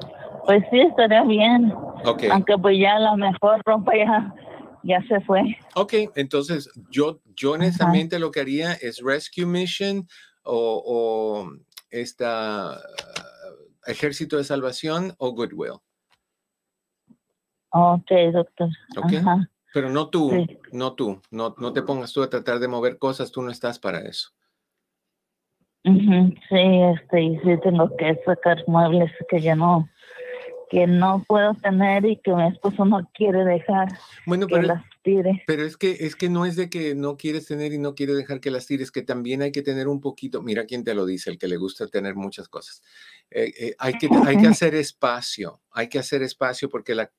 [0.46, 1.72] Pues sí, estaría bien.
[2.04, 2.30] Okay.
[2.30, 4.34] Aunque pues ya la mejor ropa ya,
[4.82, 5.56] ya se fue.
[5.74, 10.06] Ok, entonces yo, yo honestamente lo que haría es Rescue Mission
[10.42, 11.50] o, o
[11.90, 12.78] esta
[13.86, 15.80] Ejército de Salvación o Goodwill.
[17.72, 18.68] Ok, doctor.
[18.96, 19.18] Okay.
[19.18, 19.48] Ajá.
[19.72, 20.32] Pero no tú,
[20.72, 23.78] no tú, no, no te pongas tú a tratar de mover cosas, tú no estás
[23.78, 24.30] para eso.
[25.84, 29.88] Sí, este, y sí tengo que sacar muebles que ya no,
[30.70, 33.88] que no puedo tener y que mi esposo no quiere dejar
[34.24, 35.42] bueno, que las tire.
[35.46, 38.14] Pero es que, es que no es de que no quieres tener y no quiere
[38.14, 41.06] dejar que las tires, que también hay que tener un poquito, mira quién te lo
[41.06, 42.84] dice, el que le gusta tener muchas cosas.
[43.32, 47.10] Eh, eh, hay, que, hay que hacer espacio, hay que hacer espacio porque la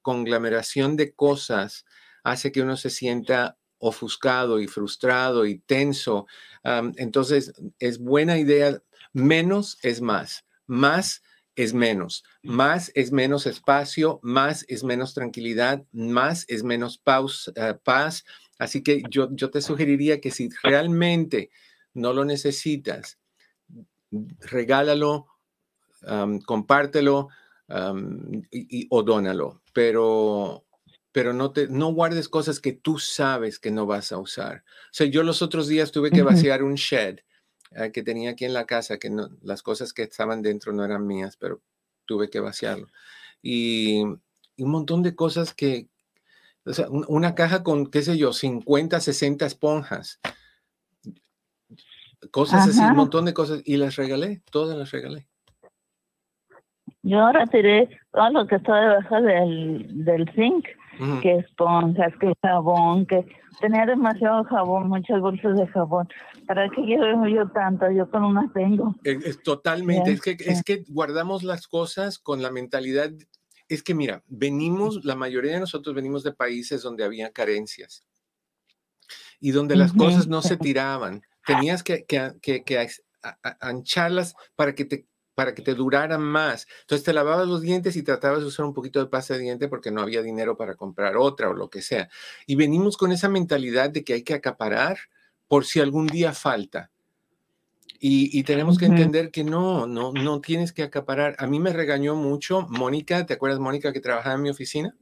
[0.00, 1.84] conglomeración de cosas
[2.24, 6.26] hace que uno se sienta ofuscado y frustrado y tenso.
[6.96, 11.22] entonces, es buena idea, menos es más, más
[11.56, 17.02] es menos, más es menos espacio, más es menos tranquilidad, más es menos
[17.56, 18.24] eh, paz.
[18.58, 21.50] Así que yo, yo te sugeriría que si realmente
[21.94, 23.18] no lo necesitas,
[24.40, 25.26] regálalo,
[26.46, 27.28] compártelo
[28.50, 30.64] y, o dónalo, pero,
[31.12, 34.64] pero no, te, no guardes cosas que tú sabes que no vas a usar.
[34.86, 37.20] O sea, yo los otros días tuve que vaciar un shed
[37.72, 40.84] eh, que tenía aquí en la casa, que no, las cosas que estaban dentro no
[40.84, 41.60] eran mías, pero
[42.06, 42.86] tuve que vaciarlo.
[43.42, 44.02] Y,
[44.58, 45.88] un montón de cosas que,
[46.66, 50.20] o sea, una caja con, qué sé yo, 50, 60 esponjas
[52.30, 55.26] cosas así, un montón de cosas, y las regalé, todas las regalé.
[57.02, 60.66] Yo retiré todo lo que está debajo del, del zinc,
[61.22, 63.26] que esponjas, que jabón, que
[63.60, 66.08] tenía demasiado jabón, muchas bolsas de jabón.
[66.50, 67.88] ¿Para qué quiero yo tanto?
[67.92, 68.96] Yo con una tengo.
[69.04, 73.12] Es, totalmente, es que, es que guardamos las cosas con la mentalidad,
[73.68, 78.04] es que mira, venimos, la mayoría de nosotros venimos de países donde había carencias
[79.38, 82.04] y donde las cosas no se tiraban tenías que,
[83.60, 86.66] ancharlas para que te para que te duraran más.
[86.80, 89.68] Entonces te lavabas los dientes y tratabas de usar un poquito de pasta de diente
[89.68, 92.10] porque no había dinero para comprar otra o lo que sea.
[92.44, 94.98] Y venimos con esa mentalidad de que hay que acaparar
[95.50, 96.92] por si algún día falta.
[97.98, 101.34] Y, tenemos que entender que no, no, no tienes que acaparar.
[101.40, 104.94] A mí me regañó mucho Mónica, ¿te acuerdas Mónica que trabajaba en mi oficina?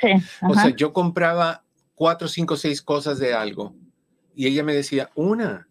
[0.00, 0.12] Sí.
[0.48, 1.64] O sea, yo compraba
[1.96, 3.74] cuatro, cinco, seis cosas de algo
[4.36, 5.68] y ella me decía, una,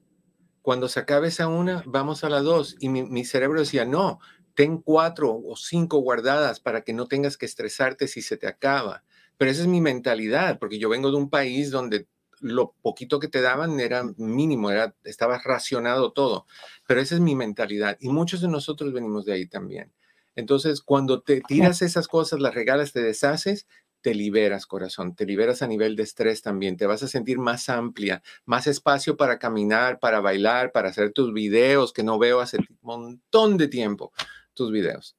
[0.61, 2.75] cuando se acabe esa una, vamos a la dos.
[2.81, 4.19] Y mi, cerebro decía, no,
[4.55, 9.03] ten cuatro o cinco guardadas para que no tengas que estresarte si se te acaba.
[9.37, 12.07] Pero esa es mi mentalidad, porque yo vengo de un país donde
[12.41, 16.45] lo poquito que te daban era mínimo, era, estaba racionado todo.
[16.87, 17.97] Pero esa es mi mentalidad.
[17.99, 19.91] Y muchos de nosotros venimos de ahí también.
[20.35, 23.67] Entonces, cuando te tiras esas cosas, las regalas, te deshaces,
[24.01, 27.69] te liberas, corazón, te liberas a nivel de estrés también, te vas a sentir más
[27.69, 32.57] amplia, más espacio para caminar, para bailar, para hacer tus videos que no veo hace
[32.57, 34.11] un montón de tiempo,
[34.53, 35.15] tus videos.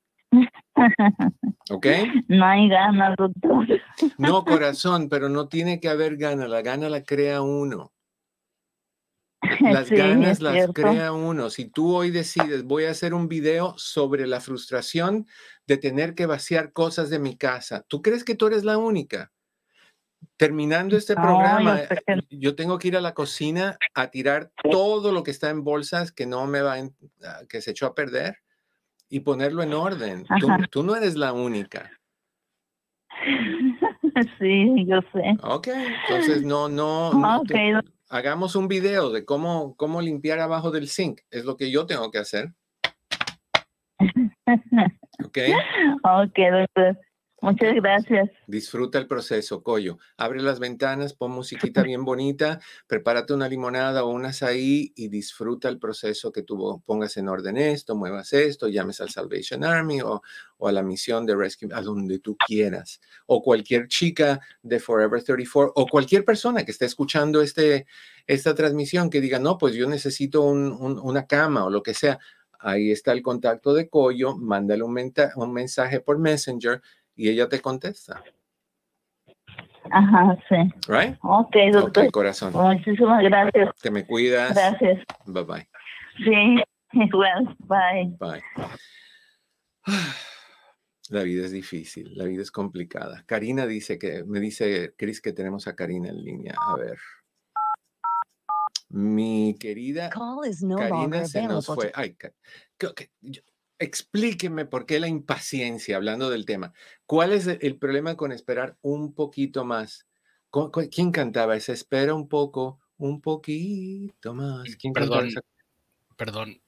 [1.70, 1.87] ¿Ok?
[2.28, 3.66] No hay ganas, doctor.
[4.18, 7.93] No, corazón, pero no tiene que haber ganas, la gana la crea uno.
[9.61, 11.51] Las ganas las crea uno.
[11.51, 15.26] Si tú hoy decides, voy a hacer un video sobre la frustración
[15.66, 19.33] de tener que vaciar cosas de mi casa, ¿tú crees que tú eres la única?
[20.37, 21.80] Terminando este programa,
[22.30, 26.12] yo tengo que ir a la cocina a tirar todo lo que está en bolsas
[26.12, 26.76] que no me va,
[27.24, 28.37] ah, que se echó a perder
[29.12, 30.24] y ponerlo en orden.
[30.70, 31.90] Tú, no eres la única.
[34.38, 35.22] Sí, yo sé.
[35.42, 37.12] Ok, entonces no, no,
[38.10, 41.20] hagamos un video de cómo, cómo limpiar abajo del zinc.
[41.30, 42.52] Es lo que yo tengo que hacer.
[45.24, 45.38] Ok.
[46.02, 46.98] Ok, doctor.
[47.43, 48.30] Muchas gracias.
[48.47, 49.99] Disfruta el proceso, Coyo.
[50.16, 55.68] Abre las ventanas, pon musiquita bien bonita, prepárate una limonada o un azaí y disfruta
[55.68, 60.22] el proceso que tú pongas en orden esto, muevas esto, llames al Salvation Army o,
[60.57, 63.01] o a la misión de Rescue, a donde tú quieras.
[63.26, 67.86] O cualquier chica de Forever 34 o cualquier persona que esté escuchando este,
[68.28, 72.20] esta transmisión que diga, no, pues yo necesito una cama o lo que sea.
[72.61, 76.80] Ahí está el contacto de Coyo, mándale un, un mensaje por Messenger
[77.14, 78.22] y ella te contesta.
[79.90, 80.56] Ajá, sí.
[80.88, 81.16] Right?
[81.22, 82.10] Ok, doctor.
[82.10, 82.52] corazón.
[82.52, 83.74] Muchísimas gracias.
[83.80, 84.54] Te me cuidas.
[84.54, 85.04] Gracias.
[85.26, 85.68] Bye bye.
[86.24, 87.56] Sí, igual.
[87.60, 88.16] Bye.
[88.18, 88.42] Bye.
[91.08, 93.22] La vida es difícil, la vida es complicada.
[93.26, 96.54] Karina dice que, me dice Cris que tenemos a Karina en línea.
[96.56, 96.96] A ver.
[98.88, 101.92] Mi querida Karina se nos fue.
[101.94, 102.16] Ay,
[103.83, 106.72] explíqueme por qué la impaciencia, hablando del tema.
[107.07, 110.07] ¿Cuál es el problema con esperar un poquito más?
[110.91, 111.72] ¿Quién cantaba esa?
[111.72, 114.76] Espera un poco, un poquito más.
[114.76, 115.30] ¿Quién perdón,
[116.16, 116.62] perdón.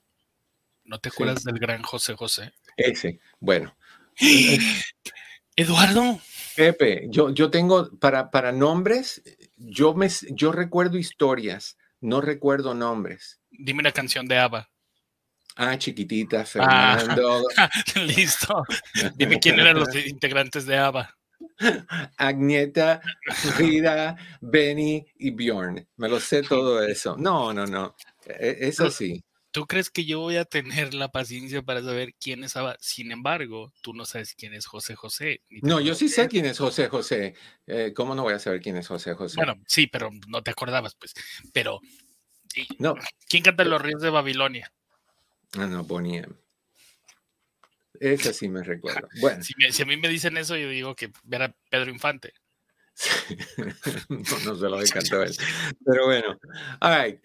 [0.85, 2.53] ¿No te acuerdas del gran José José?
[2.77, 3.75] Ese, bueno.
[5.57, 6.21] Eduardo.
[6.57, 9.23] Pepe, yo, yo tengo, para, para nombres,
[9.57, 13.41] yo, me, yo recuerdo historias, no recuerdo nombres.
[13.51, 14.71] Dime una canción de ABBA.
[15.57, 17.47] Ah, chiquitita, ah, Fernando.
[18.07, 18.65] listo.
[19.15, 21.17] Dime quién eran los integrantes de ABBA.
[22.17, 23.01] Agneta,
[23.57, 25.87] Frida, Benny y Bjorn.
[25.97, 27.17] Me lo sé todo eso.
[27.17, 27.95] No, no, no.
[28.27, 29.23] E, eso sí.
[29.53, 32.77] ¿Tú crees que yo voy a tener la paciencia para saber quién es ABBA?
[32.81, 35.43] Sin embargo, tú no sabes quién es José José.
[35.63, 37.35] No, yo sí sé quién es José José.
[37.69, 39.37] Eh, ¿Cómo no voy a saber quién es José José?
[39.37, 41.15] Bueno, sí, pero no te acordabas, pues.
[41.53, 41.79] Pero,
[42.79, 42.97] no.
[43.29, 44.73] ¿quién canta Los Ríos de Babilonia?
[45.57, 46.25] Ah, no, Bonnie
[48.01, 49.09] Esa sí me recuerdo.
[49.21, 49.43] Bueno.
[49.43, 52.35] Si, a mí me dicen eso, yo digo que era Pedro Infante.
[54.09, 55.35] no, se lo encantó él.
[55.85, 56.39] Pero bueno,
[56.81, 57.21] all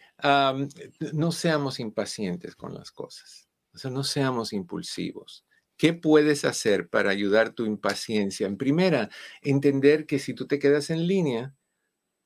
[1.14, 3.48] no seamos impacientes con las cosas.
[3.74, 5.46] O sea, no seamos impulsivos.
[5.78, 8.48] ¿Qué puedes hacer para ayudar tu impaciencia?
[8.48, 9.10] En primera,
[9.42, 11.56] entender que si tú te quedas en línea,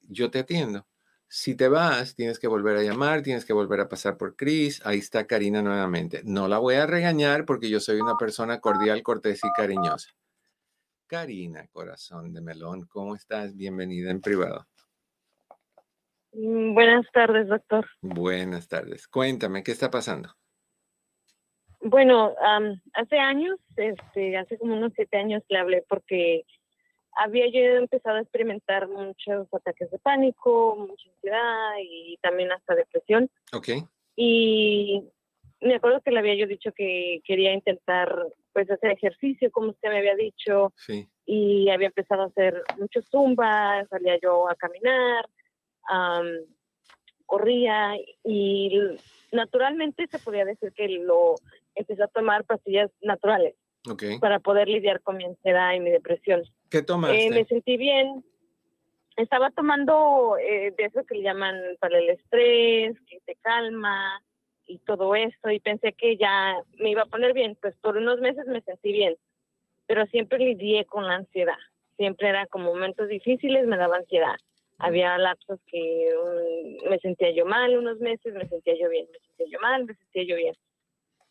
[0.02, 0.88] yo te atiendo.
[1.36, 4.86] Si te vas, tienes que volver a llamar, tienes que volver a pasar por Chris.
[4.86, 6.22] Ahí está Karina nuevamente.
[6.24, 10.12] No la voy a regañar porque yo soy una persona cordial, cortés y cariñosa.
[11.08, 13.58] Karina, corazón de melón, ¿cómo estás?
[13.58, 14.68] Bienvenida en privado.
[16.34, 17.88] Mm, buenas tardes, doctor.
[18.04, 19.08] Buenas tardes.
[19.08, 20.30] Cuéntame, ¿qué está pasando?
[21.82, 22.36] Bueno,
[22.94, 26.46] hace años, este, hace como unos siete años le hablé porque
[27.16, 33.30] había yo empezado a experimentar muchos ataques de pánico, mucha ansiedad y también hasta depresión.
[33.54, 33.70] Ok.
[34.16, 35.04] Y
[35.62, 39.90] me acuerdo que le había yo dicho que quería intentar pues hacer ejercicio, como usted
[39.90, 40.74] me había dicho.
[40.78, 41.08] Sí.
[41.26, 45.28] Y había empezado a hacer mucho zumba, salía yo a caminar,
[47.26, 48.80] corría y
[49.32, 51.36] naturalmente se podía decir que lo
[51.76, 53.56] empecé a tomar pastillas naturales
[54.20, 56.44] para poder lidiar con mi ansiedad y mi depresión.
[56.74, 57.28] ¿Qué tomaste?
[57.28, 58.26] Eh, me sentí bien.
[59.16, 64.20] Estaba tomando eh, de eso que le llaman para el estrés, que te calma
[64.66, 67.56] y todo esto, y pensé que ya me iba a poner bien.
[67.62, 69.16] Pues por unos meses me sentí bien,
[69.86, 71.60] pero siempre lidié con la ansiedad.
[71.96, 74.38] Siempre era como momentos difíciles, me daba ansiedad.
[74.80, 79.20] Había lapsos que um, me sentía yo mal unos meses, me sentía yo bien, me
[79.20, 80.56] sentía yo mal, me sentía yo bien.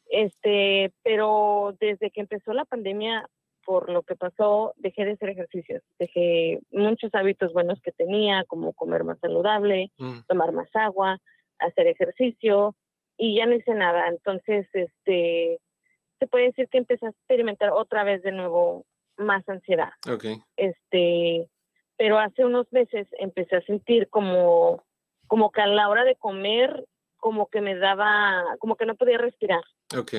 [0.08, 3.28] Este, pero desde que empezó la pandemia
[3.64, 8.72] por lo que pasó, dejé de hacer ejercicios, dejé muchos hábitos buenos que tenía, como
[8.72, 10.20] comer más saludable, mm.
[10.28, 11.18] tomar más agua,
[11.58, 12.74] hacer ejercicio,
[13.16, 14.08] y ya no hice nada.
[14.08, 15.58] Entonces, este,
[16.18, 18.84] se puede decir que empecé a experimentar otra vez de nuevo
[19.16, 19.90] más ansiedad.
[20.56, 21.48] Este,
[21.96, 24.82] pero hace unos meses empecé a sentir como,
[25.26, 26.84] como que a la hora de comer,
[27.16, 29.62] como que me daba, como que no podía respirar.
[29.96, 30.14] Ok.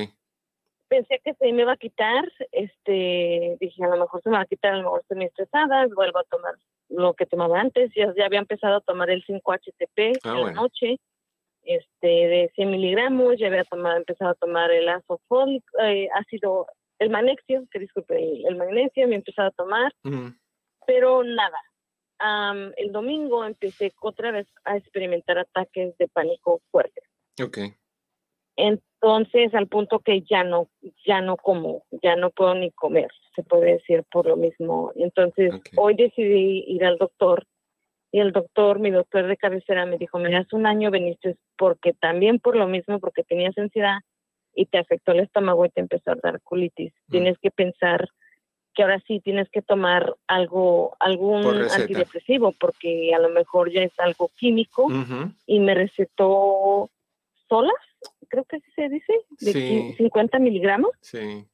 [0.93, 4.43] Pensé que se me iba a quitar, este, dije a lo mejor se me va
[4.43, 6.53] a quitar, a lo mejor estoy muy estresada, vuelvo a tomar
[6.89, 10.51] lo que tomaba antes, ya, ya había empezado a tomar el 5-HTP Ah, en la
[10.51, 10.99] noche,
[11.63, 14.87] este, de 100 miligramos, ya había tomado, empezado a tomar el
[15.27, 16.67] fólico, eh, ácido,
[16.99, 19.91] el magnesio, que disculpe, el, el magnesio, me he empezado a tomar,
[20.85, 21.59] pero nada.
[22.19, 27.03] Am, el domingo empecé otra vez a experimentar ataques de pánico fuertes.
[27.43, 27.57] Ok.
[28.55, 30.69] Entonces, al punto que ya no,
[31.05, 34.91] ya no como, ya no puedo ni comer, se puede decir por lo mismo.
[34.95, 37.45] Entonces, hoy decidí ir al doctor
[38.13, 41.93] y el doctor, mi doctor de cabecera, me dijo, mira, hace un año viniste porque
[41.93, 43.97] también por lo mismo, porque tenías ansiedad
[44.53, 46.93] y te afectó el estómago y te empezó a dar colitis.
[47.07, 47.11] Mm.
[47.11, 48.07] Tienes que pensar
[48.75, 53.81] que ahora sí tienes que tomar algo, algún Por antidepresivo, porque a lo mejor ya
[53.81, 54.87] es algo químico
[55.47, 56.89] y me recetó
[57.49, 57.73] solas,
[58.29, 59.59] creo que se dice, de Sí.
[59.59, 60.91] qui- 50 miligramos.
[61.01, 61.45] Sí.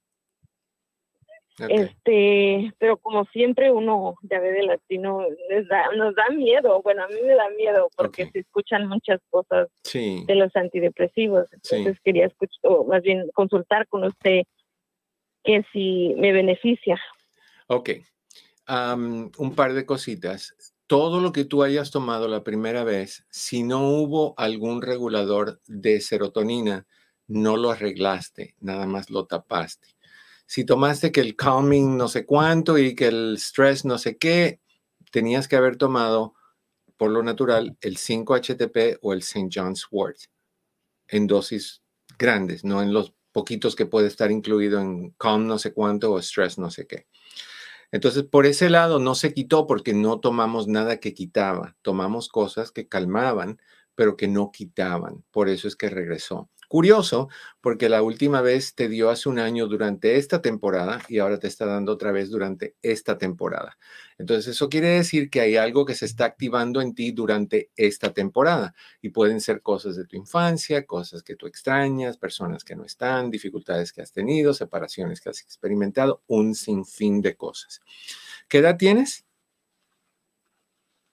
[1.67, 7.03] Este, pero como siempre uno ya ve de latino, les da, nos da miedo, bueno,
[7.03, 10.23] a mí me da miedo porque se escuchan muchas cosas Sí.
[10.25, 11.75] de los antidepresivos, Sí.
[11.75, 14.43] entonces quería escuchar, o más bien consultar con usted
[15.43, 16.97] que si me beneficia.
[17.67, 17.89] Ok.
[18.65, 20.68] Am, un par de cositas.
[20.89, 26.01] Todo lo que tú hayas tomado la primera vez, si no hubo algún regulador de
[26.01, 26.87] serotonina,
[27.27, 29.89] no lo arreglaste, nada más lo tapaste.
[30.47, 34.61] Si tomaste que el calming no sé cuánto y que el stress no sé qué,
[35.11, 36.33] tenías que haber tomado,
[36.97, 39.47] por lo natural, el 5-HTP o el St.
[39.53, 40.17] John's Wort
[41.07, 41.83] en dosis
[42.17, 46.19] grandes, no en los poquitos que puede estar incluido en calm no sé cuánto o
[46.19, 47.05] stress no sé qué.
[47.91, 51.75] Entonces, por ese lado no se quitó porque no tomamos nada que quitaba.
[51.81, 53.59] Tomamos cosas que calmaban,
[53.95, 55.23] pero que no quitaban.
[55.31, 56.49] Por eso es que regresó.
[56.69, 57.29] Curioso,
[57.61, 61.47] porque la última vez te dio hace un año durante esta temporada y ahora te
[61.47, 63.79] está dando otra vez durante esta temporada.
[64.19, 68.13] Entonces, eso quiere decir que hay algo que se está activando en ti durante esta
[68.13, 72.85] temporada y pueden ser cosas de tu infancia, cosas que tú extrañas, personas que no
[72.85, 77.81] están, dificultades que has tenido, separaciones que has experimentado, un sinfín de cosas.
[78.47, 79.25] ¿Qué edad tienes?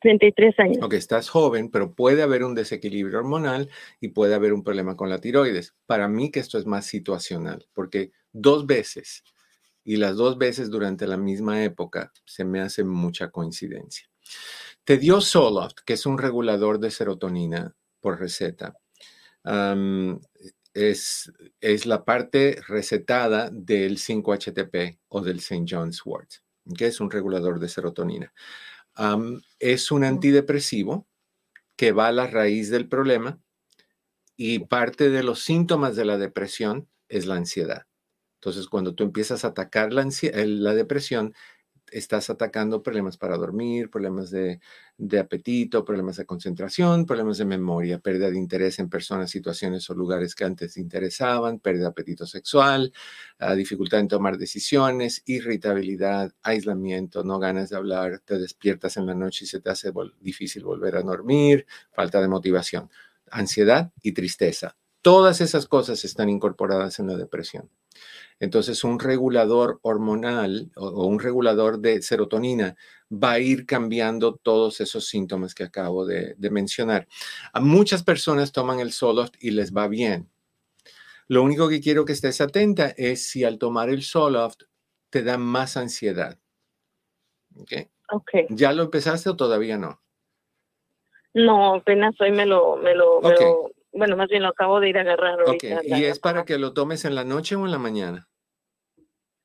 [0.06, 0.78] 33 años.
[0.82, 3.68] Ok, estás joven, pero puede haber un desequilibrio hormonal
[4.00, 5.74] y puede haber un problema con la tiroides.
[5.86, 9.24] Para mí que esto es más situacional, porque dos veces
[9.82, 14.08] y las dos veces durante la misma época se me hace mucha coincidencia.
[14.84, 18.76] Te dio Zoloft, que es un regulador de serotonina por receta.
[19.42, 20.20] Am,
[20.72, 25.64] es, es la parte recetada del 5-HTP o del St.
[25.68, 26.30] John's Wort,
[26.76, 28.32] que es un regulador de serotonina.
[29.58, 31.06] Es un antidepresivo
[31.76, 33.38] que va a la raíz del problema
[34.36, 37.86] y parte de los síntomas de la depresión es la ansiedad.
[38.40, 41.34] Entonces, cuando tú empiezas a atacar la depresión,
[41.90, 44.60] estás atacando problemas para dormir, problemas de,
[45.18, 50.34] apetito, problemas de concentración, problemas de memoria, pérdida de interés en personas, situaciones o lugares
[50.34, 52.92] que antes te interesaban, pérdida de apetito sexual,
[53.38, 59.14] ah, dificultad en tomar decisiones, irritabilidad, aislamiento, no ganas de hablar, te despiertas en la
[59.14, 62.90] noche y se te hace difícil volver a dormir, falta de motivación,
[63.30, 64.76] ansiedad y tristeza.
[65.06, 67.70] Todas esas cosas están incorporadas en la depresión.
[68.40, 72.74] Entonces, un regulador hormonal o, un regulador de serotonina
[73.08, 77.06] va a ir cambiando todos esos síntomas que acabo de, de mencionar.
[77.52, 80.28] A muchas personas toman el Zoloft y les va bien.
[81.28, 84.62] Lo único que quiero que estés atenta es si al tomar el Zoloft
[85.10, 86.36] te da más ansiedad.
[87.54, 87.72] ¿Ok?
[88.10, 88.30] Ok.
[88.48, 90.02] ¿Ya lo empezaste o todavía no?
[91.32, 93.40] No, apenas hoy me lo, me lo, me Ok.
[93.40, 95.82] lo- bueno, más bien lo acabo de ir a agarrar Ok, ahorita.
[95.84, 98.28] la- ¿y es para que lo tomes en la noche o en la mañana?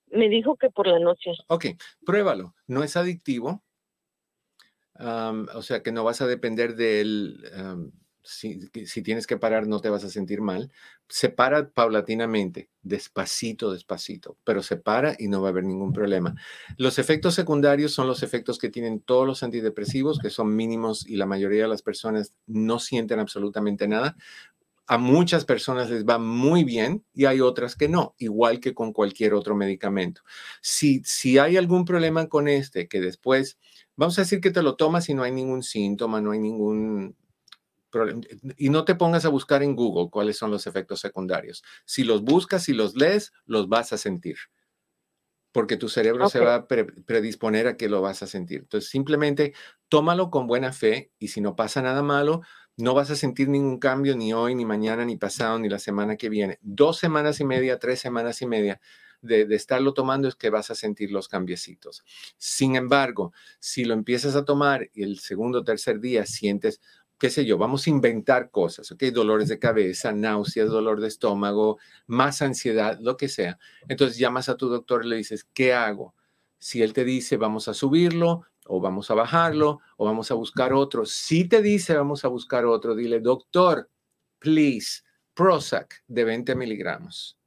[0.07, 1.31] Me dijo que por la noche.
[1.47, 1.65] Ok,
[2.05, 2.53] pruébalo.
[2.67, 3.63] No es adictivo.
[4.99, 7.43] o sea que no vas a depender del...
[7.55, 7.91] am,
[8.23, 10.71] si, si tienes que parar, no te vas a sentir mal.
[11.07, 16.35] Se para paulatinamente, despacito, despacito, pero se para y no va a haber ningún problema.
[16.77, 21.17] Los efectos secundarios son los efectos que tienen todos los antidepresivos, que son mínimos y
[21.17, 24.15] la mayoría de las personas no sienten absolutamente nada.
[24.87, 28.91] A muchas personas les va muy bien y hay otras que no, igual que con
[28.93, 30.21] cualquier otro medicamento.
[30.61, 33.57] Si, si hay algún problema con este, que después,
[33.95, 37.15] vamos a decir que te lo tomas y no hay ningún síntoma, no hay ningún
[38.57, 41.63] y no te pongas a buscar en Google cuáles son los efectos secundarios.
[41.85, 44.37] Si los buscas y los lees, los vas a sentir.
[45.53, 48.59] porque tu cerebro se va a predisponer a que lo vas a sentir.
[48.59, 49.53] Entonces, simplemente
[49.89, 52.41] tómalo con buena fe y si no pasa nada malo,
[52.77, 56.15] no vas a sentir ningún cambio ni hoy, ni mañana, ni pasado, ni la semana
[56.15, 56.57] que viene.
[56.61, 58.79] Dos semanas y media, tres semanas y media
[59.21, 62.03] de, estarlo tomando es que vas a sentir los cambiecitos.
[62.37, 66.81] Sin embargo, si lo empiezas a tomar y el segundo o tercer día sientes
[67.21, 69.03] qué sé yo, vamos a inventar cosas, ¿ok?
[69.13, 73.59] Dolores de cabeza, náuseas, dolor de estómago, más ansiedad, lo que sea.
[73.87, 76.15] Entonces llamas a tu doctor y le dices, ¿qué hago?
[76.57, 80.73] Si él te dice, vamos a subirlo, o vamos a bajarlo, o vamos a buscar
[80.73, 81.05] otro.
[81.05, 83.87] Si te dice, vamos a buscar otro, dile, doctor,
[84.39, 85.03] please,
[85.35, 87.37] Prozac de 20 miligramos.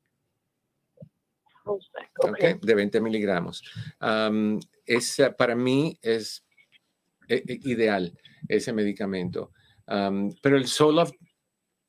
[1.65, 2.61] Okay.
[2.63, 3.65] de 20 miligramos.
[3.99, 6.45] para mí es
[7.27, 8.17] eh, eh, ideal
[8.49, 9.51] ese medicamento
[9.87, 11.15] pero el Zoloft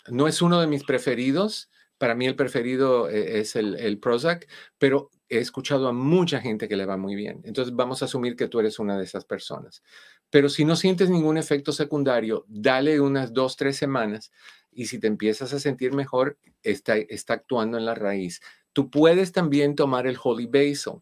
[0.08, 1.70] no es uno de mis preferidos.
[1.98, 6.76] Para mí el preferido eh, es el, Prozac, pero he escuchado a mucha gente que
[6.76, 7.42] le va muy bien.
[7.46, 9.82] Entonces vamos a asumir que tú eres una de esas personas.
[10.30, 14.32] Pero si no sientes ningún efecto secundario, dale unas dos, tres semanas
[14.72, 18.42] y si te empiezas a sentir mejor, está, está actuando en la raíz.
[18.74, 21.02] Tú puedes también tomar el Holy Basil.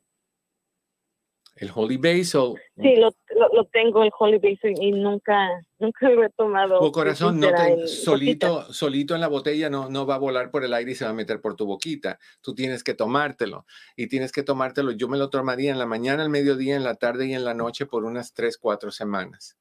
[1.56, 2.56] El Holy Basil.
[2.82, 3.14] Sí, lo,
[3.54, 6.80] lo, tengo el Holy Basil y nunca, nunca lo he tomado.
[6.80, 10.64] Tu corazón no te, solito, solito en la botella no, no va a volar por
[10.64, 12.18] el aire y se va a meter por tu boquita.
[12.42, 14.92] Tú tienes que tomártelo y tienes que tomártelo.
[14.92, 17.54] Yo me lo tomaría en la mañana, al mediodía, en la tarde y en la
[17.54, 19.58] noche por unas tres, cuatro semanas.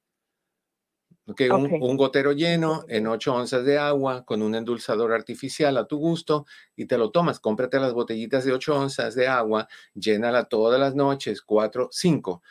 [1.25, 5.97] Okay, Un, gotero lleno en 8 onzas de agua con un endulzador artificial a tu
[5.97, 6.45] gusto
[6.75, 7.39] y te lo tomas.
[7.39, 12.41] Cómprate las botellitas de 8 onzas de agua, llénala todas las noches, 4, 5,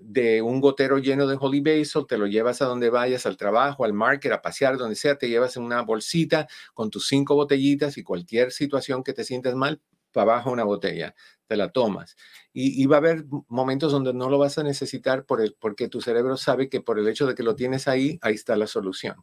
[0.00, 3.84] de un gotero lleno de holy basil, te lo llevas a donde vayas, al trabajo,
[3.84, 7.98] al market, a pasear, donde sea, te llevas en una bolsita con tus cinco botellitas
[7.98, 9.82] y cualquier situación que te sientas mal,
[10.12, 11.14] para abajo una botella,
[11.46, 12.16] te la tomas.
[12.52, 16.00] Y, va a haber momentos donde no lo vas a necesitar por el, porque tu
[16.00, 19.16] cerebro sabe que por el hecho de que lo tienes ahí, ahí está la solución.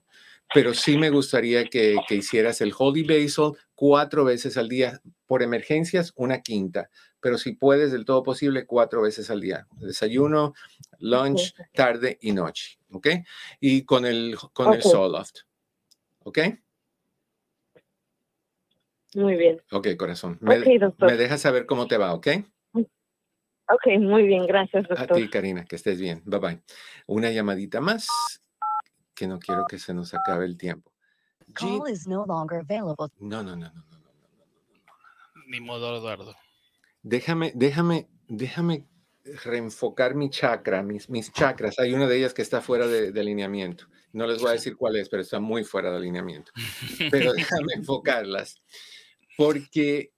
[0.53, 5.43] Pero sí me gustaría que, que hicieras el Holy Basil cuatro veces al día, por
[5.43, 6.89] emergencias, una quinta.
[7.19, 9.67] Pero si puedes, del todo posible, cuatro veces al día.
[9.77, 10.53] Desayuno,
[10.99, 12.79] lunch, tarde y noche.
[12.91, 13.07] ¿Ok?
[13.59, 15.39] Y con el, con el Soloft.
[16.19, 16.39] ¿Ok?
[19.15, 19.61] Muy bien.
[19.71, 20.37] Ok, corazón.
[20.41, 22.27] Me, me dejas saber cómo te va, ¿ok?
[23.69, 25.11] Ok, muy bien, gracias, doctor.
[25.11, 26.21] A ti, Karina, que estés bien.
[26.25, 26.61] Bye bye.
[27.05, 28.07] Una llamadita más,
[29.13, 30.93] que no quiero que se nos acabe el tiempo.
[32.07, 32.25] no
[33.19, 36.33] No, no, no, no, no, no, no, Ni modo, Eduardo.
[37.01, 38.87] Déjame, déjame, déjame
[39.43, 41.77] reenfocar mi chakra, mis, mis chakras.
[41.79, 43.87] Hay una de ellas que está fuera de, de, alineamiento.
[44.13, 46.53] No les voy a decir cuál es, pero está muy fuera de alineamiento.
[47.11, 48.61] Pero déjame enfocarlas
[49.37, 50.11] porque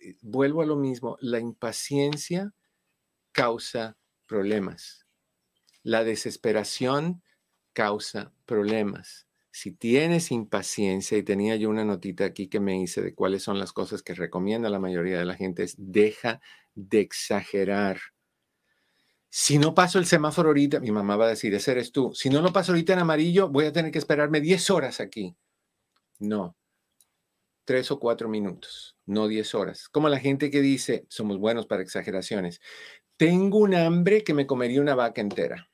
[0.00, 2.52] eh, vuelvo a lo mismo, la impaciencia
[3.30, 3.96] causa
[4.26, 5.06] problemas.
[5.84, 7.22] La desesperación
[7.72, 9.28] causa problemas.
[9.50, 13.58] Si tienes impaciencia, y tenía yo una notita aquí que me hice de cuáles son
[13.58, 16.40] las cosas que recomienda la mayoría de la gente, es deja
[16.74, 18.00] de exagerar.
[19.28, 22.12] Si no paso el semáforo ahorita, mi mamá va a decir, ese eres tú.
[22.14, 25.36] Si no lo paso ahorita en amarillo, voy a tener que esperarme 10 horas aquí.
[26.18, 26.56] No,
[27.64, 29.88] tres o cuatro minutos, no diez horas.
[29.88, 32.60] Como la gente que dice, somos buenos para exageraciones,
[33.16, 35.68] tengo un hambre que me comería una vaca entera.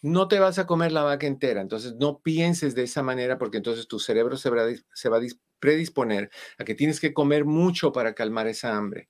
[0.00, 3.56] No te vas a comer la vaca entera, entonces no pienses de esa manera porque
[3.56, 4.64] entonces tu cerebro se va,
[4.94, 5.22] se va a
[5.58, 9.08] predisponer a que tienes que comer mucho para calmar esa hambre.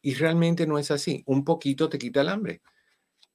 [0.00, 1.22] Y realmente no es así.
[1.26, 2.62] Un poquito te quita el hambre.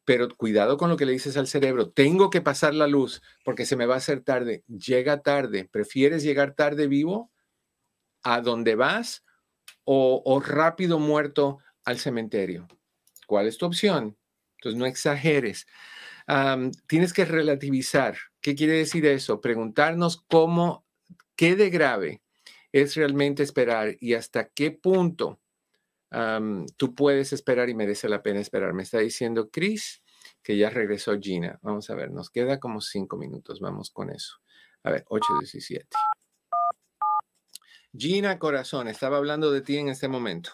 [0.06, 1.92] Pero cuidado con lo que le dices al cerebro.
[1.92, 4.64] Tengo que pasar la luz porque se me va a hacer tarde.
[4.68, 5.70] Llega tarde.
[5.72, 7.33] ¿Prefieres llegar tarde vivo
[8.24, 9.24] a dónde vas
[9.86, 12.68] o, rápido muerto al cementerio.
[13.28, 14.18] ¿Cuál es tu opción?
[14.58, 15.68] Entonces, no exageres.
[16.88, 18.16] tienes que relativizar.
[18.42, 19.42] ¿Qué quiere decir eso?
[19.42, 20.86] Preguntarnos cómo,
[21.36, 22.22] qué de grave
[22.72, 25.40] es realmente esperar y hasta qué punto
[26.78, 28.74] tú puedes esperar y merece la pena esperar.
[28.74, 30.02] Me está diciendo Chris
[30.42, 31.60] que ya regresó Gina.
[31.62, 33.60] Vamos a ver, nos queda como cinco minutos.
[33.60, 34.38] Vamos con eso.
[34.84, 35.88] A ver, 8.17.
[37.96, 40.52] Gina Corazón, estaba hablando de ti en este momento.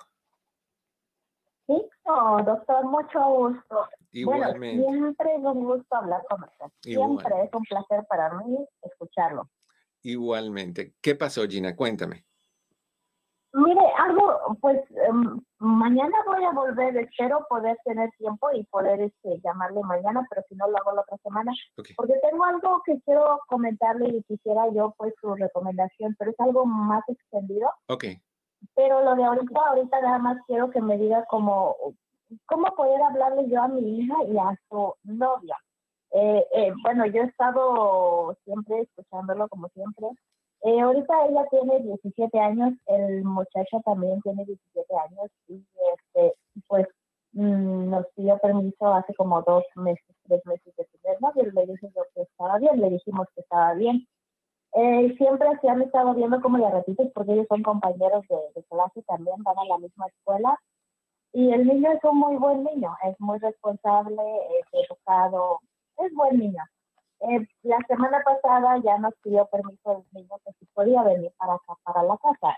[1.68, 1.82] Sí,
[2.46, 3.88] doctor, mucho gusto.
[4.12, 4.84] Igualmente.
[4.84, 6.66] Bueno, siempre es un gusto hablar con usted.
[6.82, 9.50] Siempre es un placer para mí escucharlo.
[10.02, 10.96] Igualmente.
[11.02, 11.76] ¿Qué pasó, Gina?
[11.76, 12.26] Cuéntame.
[13.52, 19.40] Mire, algo, pues em, mañana voy a volver, espero poder tener tiempo y poder este,
[19.44, 21.52] llamarle mañana, pero si no lo hago la otra semana,
[21.96, 26.66] porque tengo algo que quiero comentarle y quisiera yo pues su recomendación, pero es algo
[26.66, 27.72] más extendido.
[27.88, 28.06] Ok.
[28.76, 31.76] pero lo de ahorita, ahorita nada más quiero que me diga cómo,
[32.46, 35.58] cómo poder hablarle yo a mi hija y a su novia.
[36.12, 40.08] Eh, eh, bueno, yo he estado siempre escuchándolo como siempre.
[40.62, 46.34] Eh, ahorita ella tiene 17 años, el muchacho también tiene 17 años y este,
[46.68, 46.86] pues
[47.32, 51.44] mm, nos pidió permiso hace como dos meses, tres meses de tener novio.
[51.54, 54.06] Le dije que estaba bien, le dijimos que estaba bien.
[54.74, 59.02] Eh, siempre se han estado viendo como de ratitos porque ellos son compañeros de, clase
[59.04, 60.60] también, van a la misma escuela.
[61.34, 64.22] Y el niño es un muy buen niño, es muy responsable,
[64.60, 65.60] es educado,
[65.98, 66.64] es buen niño.
[67.22, 71.56] Eh, la semana pasada ya nos pidió permiso el niño que si podía venir para
[71.56, 72.58] acá, para la casa.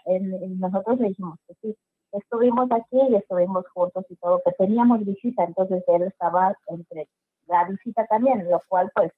[0.59, 1.78] nosotros le dijimos que sí.
[2.12, 7.07] Estuvimos aquí y estuvimos juntos y todo, que teníamos visita, entonces él estaba entre
[7.47, 9.12] la visita también, lo cual pues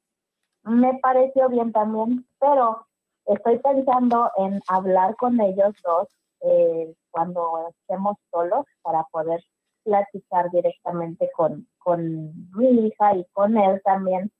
[0.63, 2.85] me pareció bien también, pero
[3.25, 6.07] estoy pensando en hablar con ellos dos
[6.41, 9.43] eh, cuando estemos solos para poder
[9.83, 14.31] platicar directamente con, con mi hija y con él también.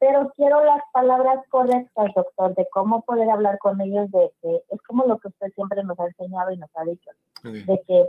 [0.00, 4.82] Pero quiero las palabras correctas, doctor, de cómo poder hablar con ellos, de que es
[4.82, 7.10] como lo que usted siempre nos ha enseñado y nos ha dicho,
[7.42, 8.06] de que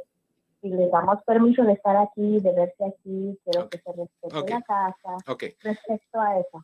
[0.62, 4.62] si les damos permiso de estar aquí, de verse aquí, quiero que se respete la
[4.62, 5.18] casa,
[5.62, 6.64] respecto a eso.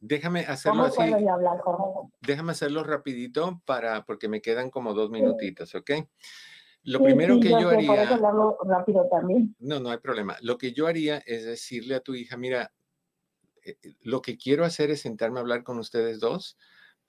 [0.00, 1.02] Déjame hacerlo así.
[2.22, 5.90] Déjame hacerlo rapidito para, porque me quedan como dos minutitos, ¿ok?
[6.84, 8.18] Lo primero que yo, haría.
[8.64, 9.54] rápido también.
[9.58, 10.36] No, no hay problema.
[10.40, 12.72] Lo que yo haría es decirle a tu hija, mira,
[14.02, 16.56] lo que quiero hacer es sentarme a hablar con ustedes dos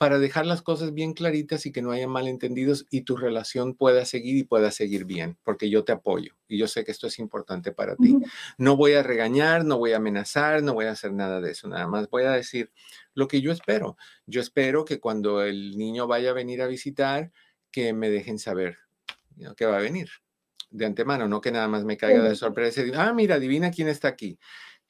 [0.02, 4.04] para dejar las cosas bien claritas y que no haya malentendidos y tu relación pueda
[4.04, 7.20] seguir y pueda seguir bien, porque yo te apoyo y yo sé que esto es
[7.20, 8.18] importante para ti.
[8.58, 11.68] No voy a regañar, no voy a amenazar, no voy a hacer nada de eso,
[11.68, 12.72] nada más voy a decir
[13.14, 13.96] lo que yo espero.
[14.26, 17.32] Yo espero que cuando el niño vaya a venir a visitar,
[17.70, 18.80] que me dejen saber
[19.56, 20.10] que va a venir
[20.72, 23.70] de antemano, no que nada más me caiga de sorpresa y diga, ah, mira, adivina
[23.70, 24.40] quién está aquí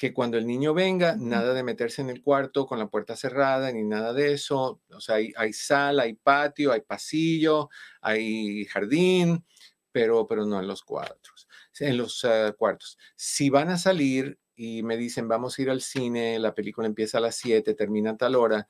[0.02, 3.72] que cuando el niño venga, nada de meterse en el cuarto con la puerta cerrada
[3.72, 4.82] ni nada de eso.
[4.89, 7.70] O sea, hay, sala, hay patio, hay pasillo,
[8.02, 9.45] hay jardín,
[9.91, 11.47] pero, pero no en los cuartos.
[11.80, 12.97] En los ah, cuartos.
[13.16, 17.20] Si van a salir y me dicen, vamos a ir al cine, la película empieza
[17.20, 18.68] a las 7, termina a tal hora,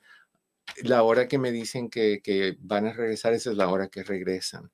[0.82, 4.02] la hora que me dicen que, que van a regresar, esa es la hora que
[4.02, 4.70] regresan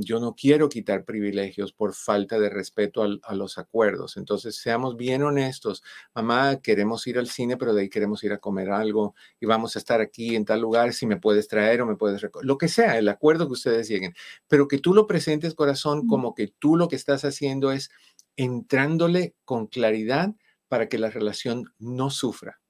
[0.00, 4.16] yo no quiero quitar privilegios por falta de respeto a los acuerdos.
[4.16, 5.82] Entonces, seamos bien honestos.
[6.14, 9.76] Mamá, queremos ir al cine, pero de ahí queremos ir a comer algo y vamos
[9.76, 10.94] a estar aquí en tal lugar.
[10.94, 14.14] Si me puedes traer o me puedes lo que sea, el acuerdo que ustedes lleguen.
[14.48, 17.90] Pero que tú lo presentes, corazón, como que tú lo que estás haciendo es
[18.36, 20.34] entrándole con claridad
[20.68, 22.60] para que la relación no sufra.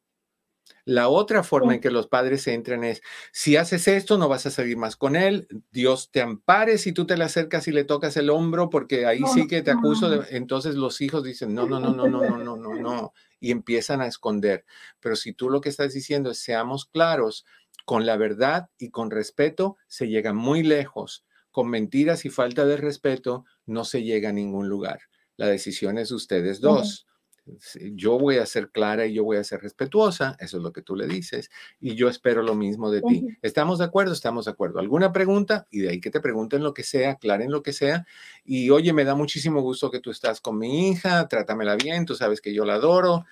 [0.88, 4.50] La otra forma en que los padres entran es, si haces esto, no vas a
[4.50, 8.16] salir más con él, Dios te ampare si tú te le acercas y le tocas
[8.16, 10.08] el hombro, porque ahí sí que te acuso.
[10.08, 10.24] De...
[10.34, 14.00] Entonces los hijos dicen, no, no, no, no, no, no, no, no, no, y empiezan
[14.00, 14.64] a esconder.
[14.98, 17.44] Pero si tú lo que estás diciendo es, seamos claros,
[17.84, 21.26] con la verdad y con respeto, se llega muy lejos.
[21.50, 25.00] Con mentiras y falta de respeto, no se llega a ningún lugar.
[25.36, 27.07] La decisión es de ustedes dos
[27.92, 30.82] yo voy a ser clara y yo voy a ser respetuosa, eso es lo que
[30.82, 33.26] tú le dices, y yo espero lo mismo de ti.
[33.42, 34.12] ¿Estamos de acuerdo?
[34.12, 34.78] Estamos de acuerdo.
[34.78, 35.66] ¿Alguna pregunta?
[35.70, 38.06] Y de ahí que te pregunten lo que sea, aclaren lo que sea.
[38.44, 42.14] Y oye, me da muchísimo gusto que tú estás con mi hija, trátamela bien, tú
[42.14, 43.24] sabes que yo la adoro.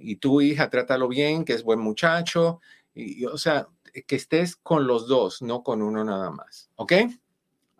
[0.00, 2.60] y tu hija, trátalo bien, que es buen muchacho.
[2.94, 3.68] Y, o sea,
[4.06, 6.70] que estés con los dos, no con uno nada más.
[6.76, 6.92] ¿Ok?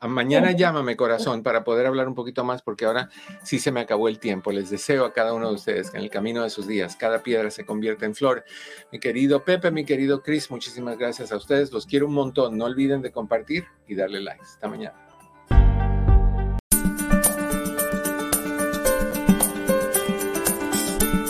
[0.07, 3.09] Mañana llámame, corazón, para poder hablar un poquito más, porque ahora
[3.42, 4.52] sí se me acabó el tiempo.
[4.52, 7.22] Les deseo a cada uno de ustedes que en el camino de sus días cada
[7.22, 8.44] piedra se convierta en flor.
[8.92, 11.72] Mi querido Pepe, mi querido Chris, muchísimas gracias a ustedes.
[11.72, 12.57] Los quiero un montón.
[12.57, 14.42] No olviden de compartir y darle like.
[14.42, 15.05] Hasta mañana.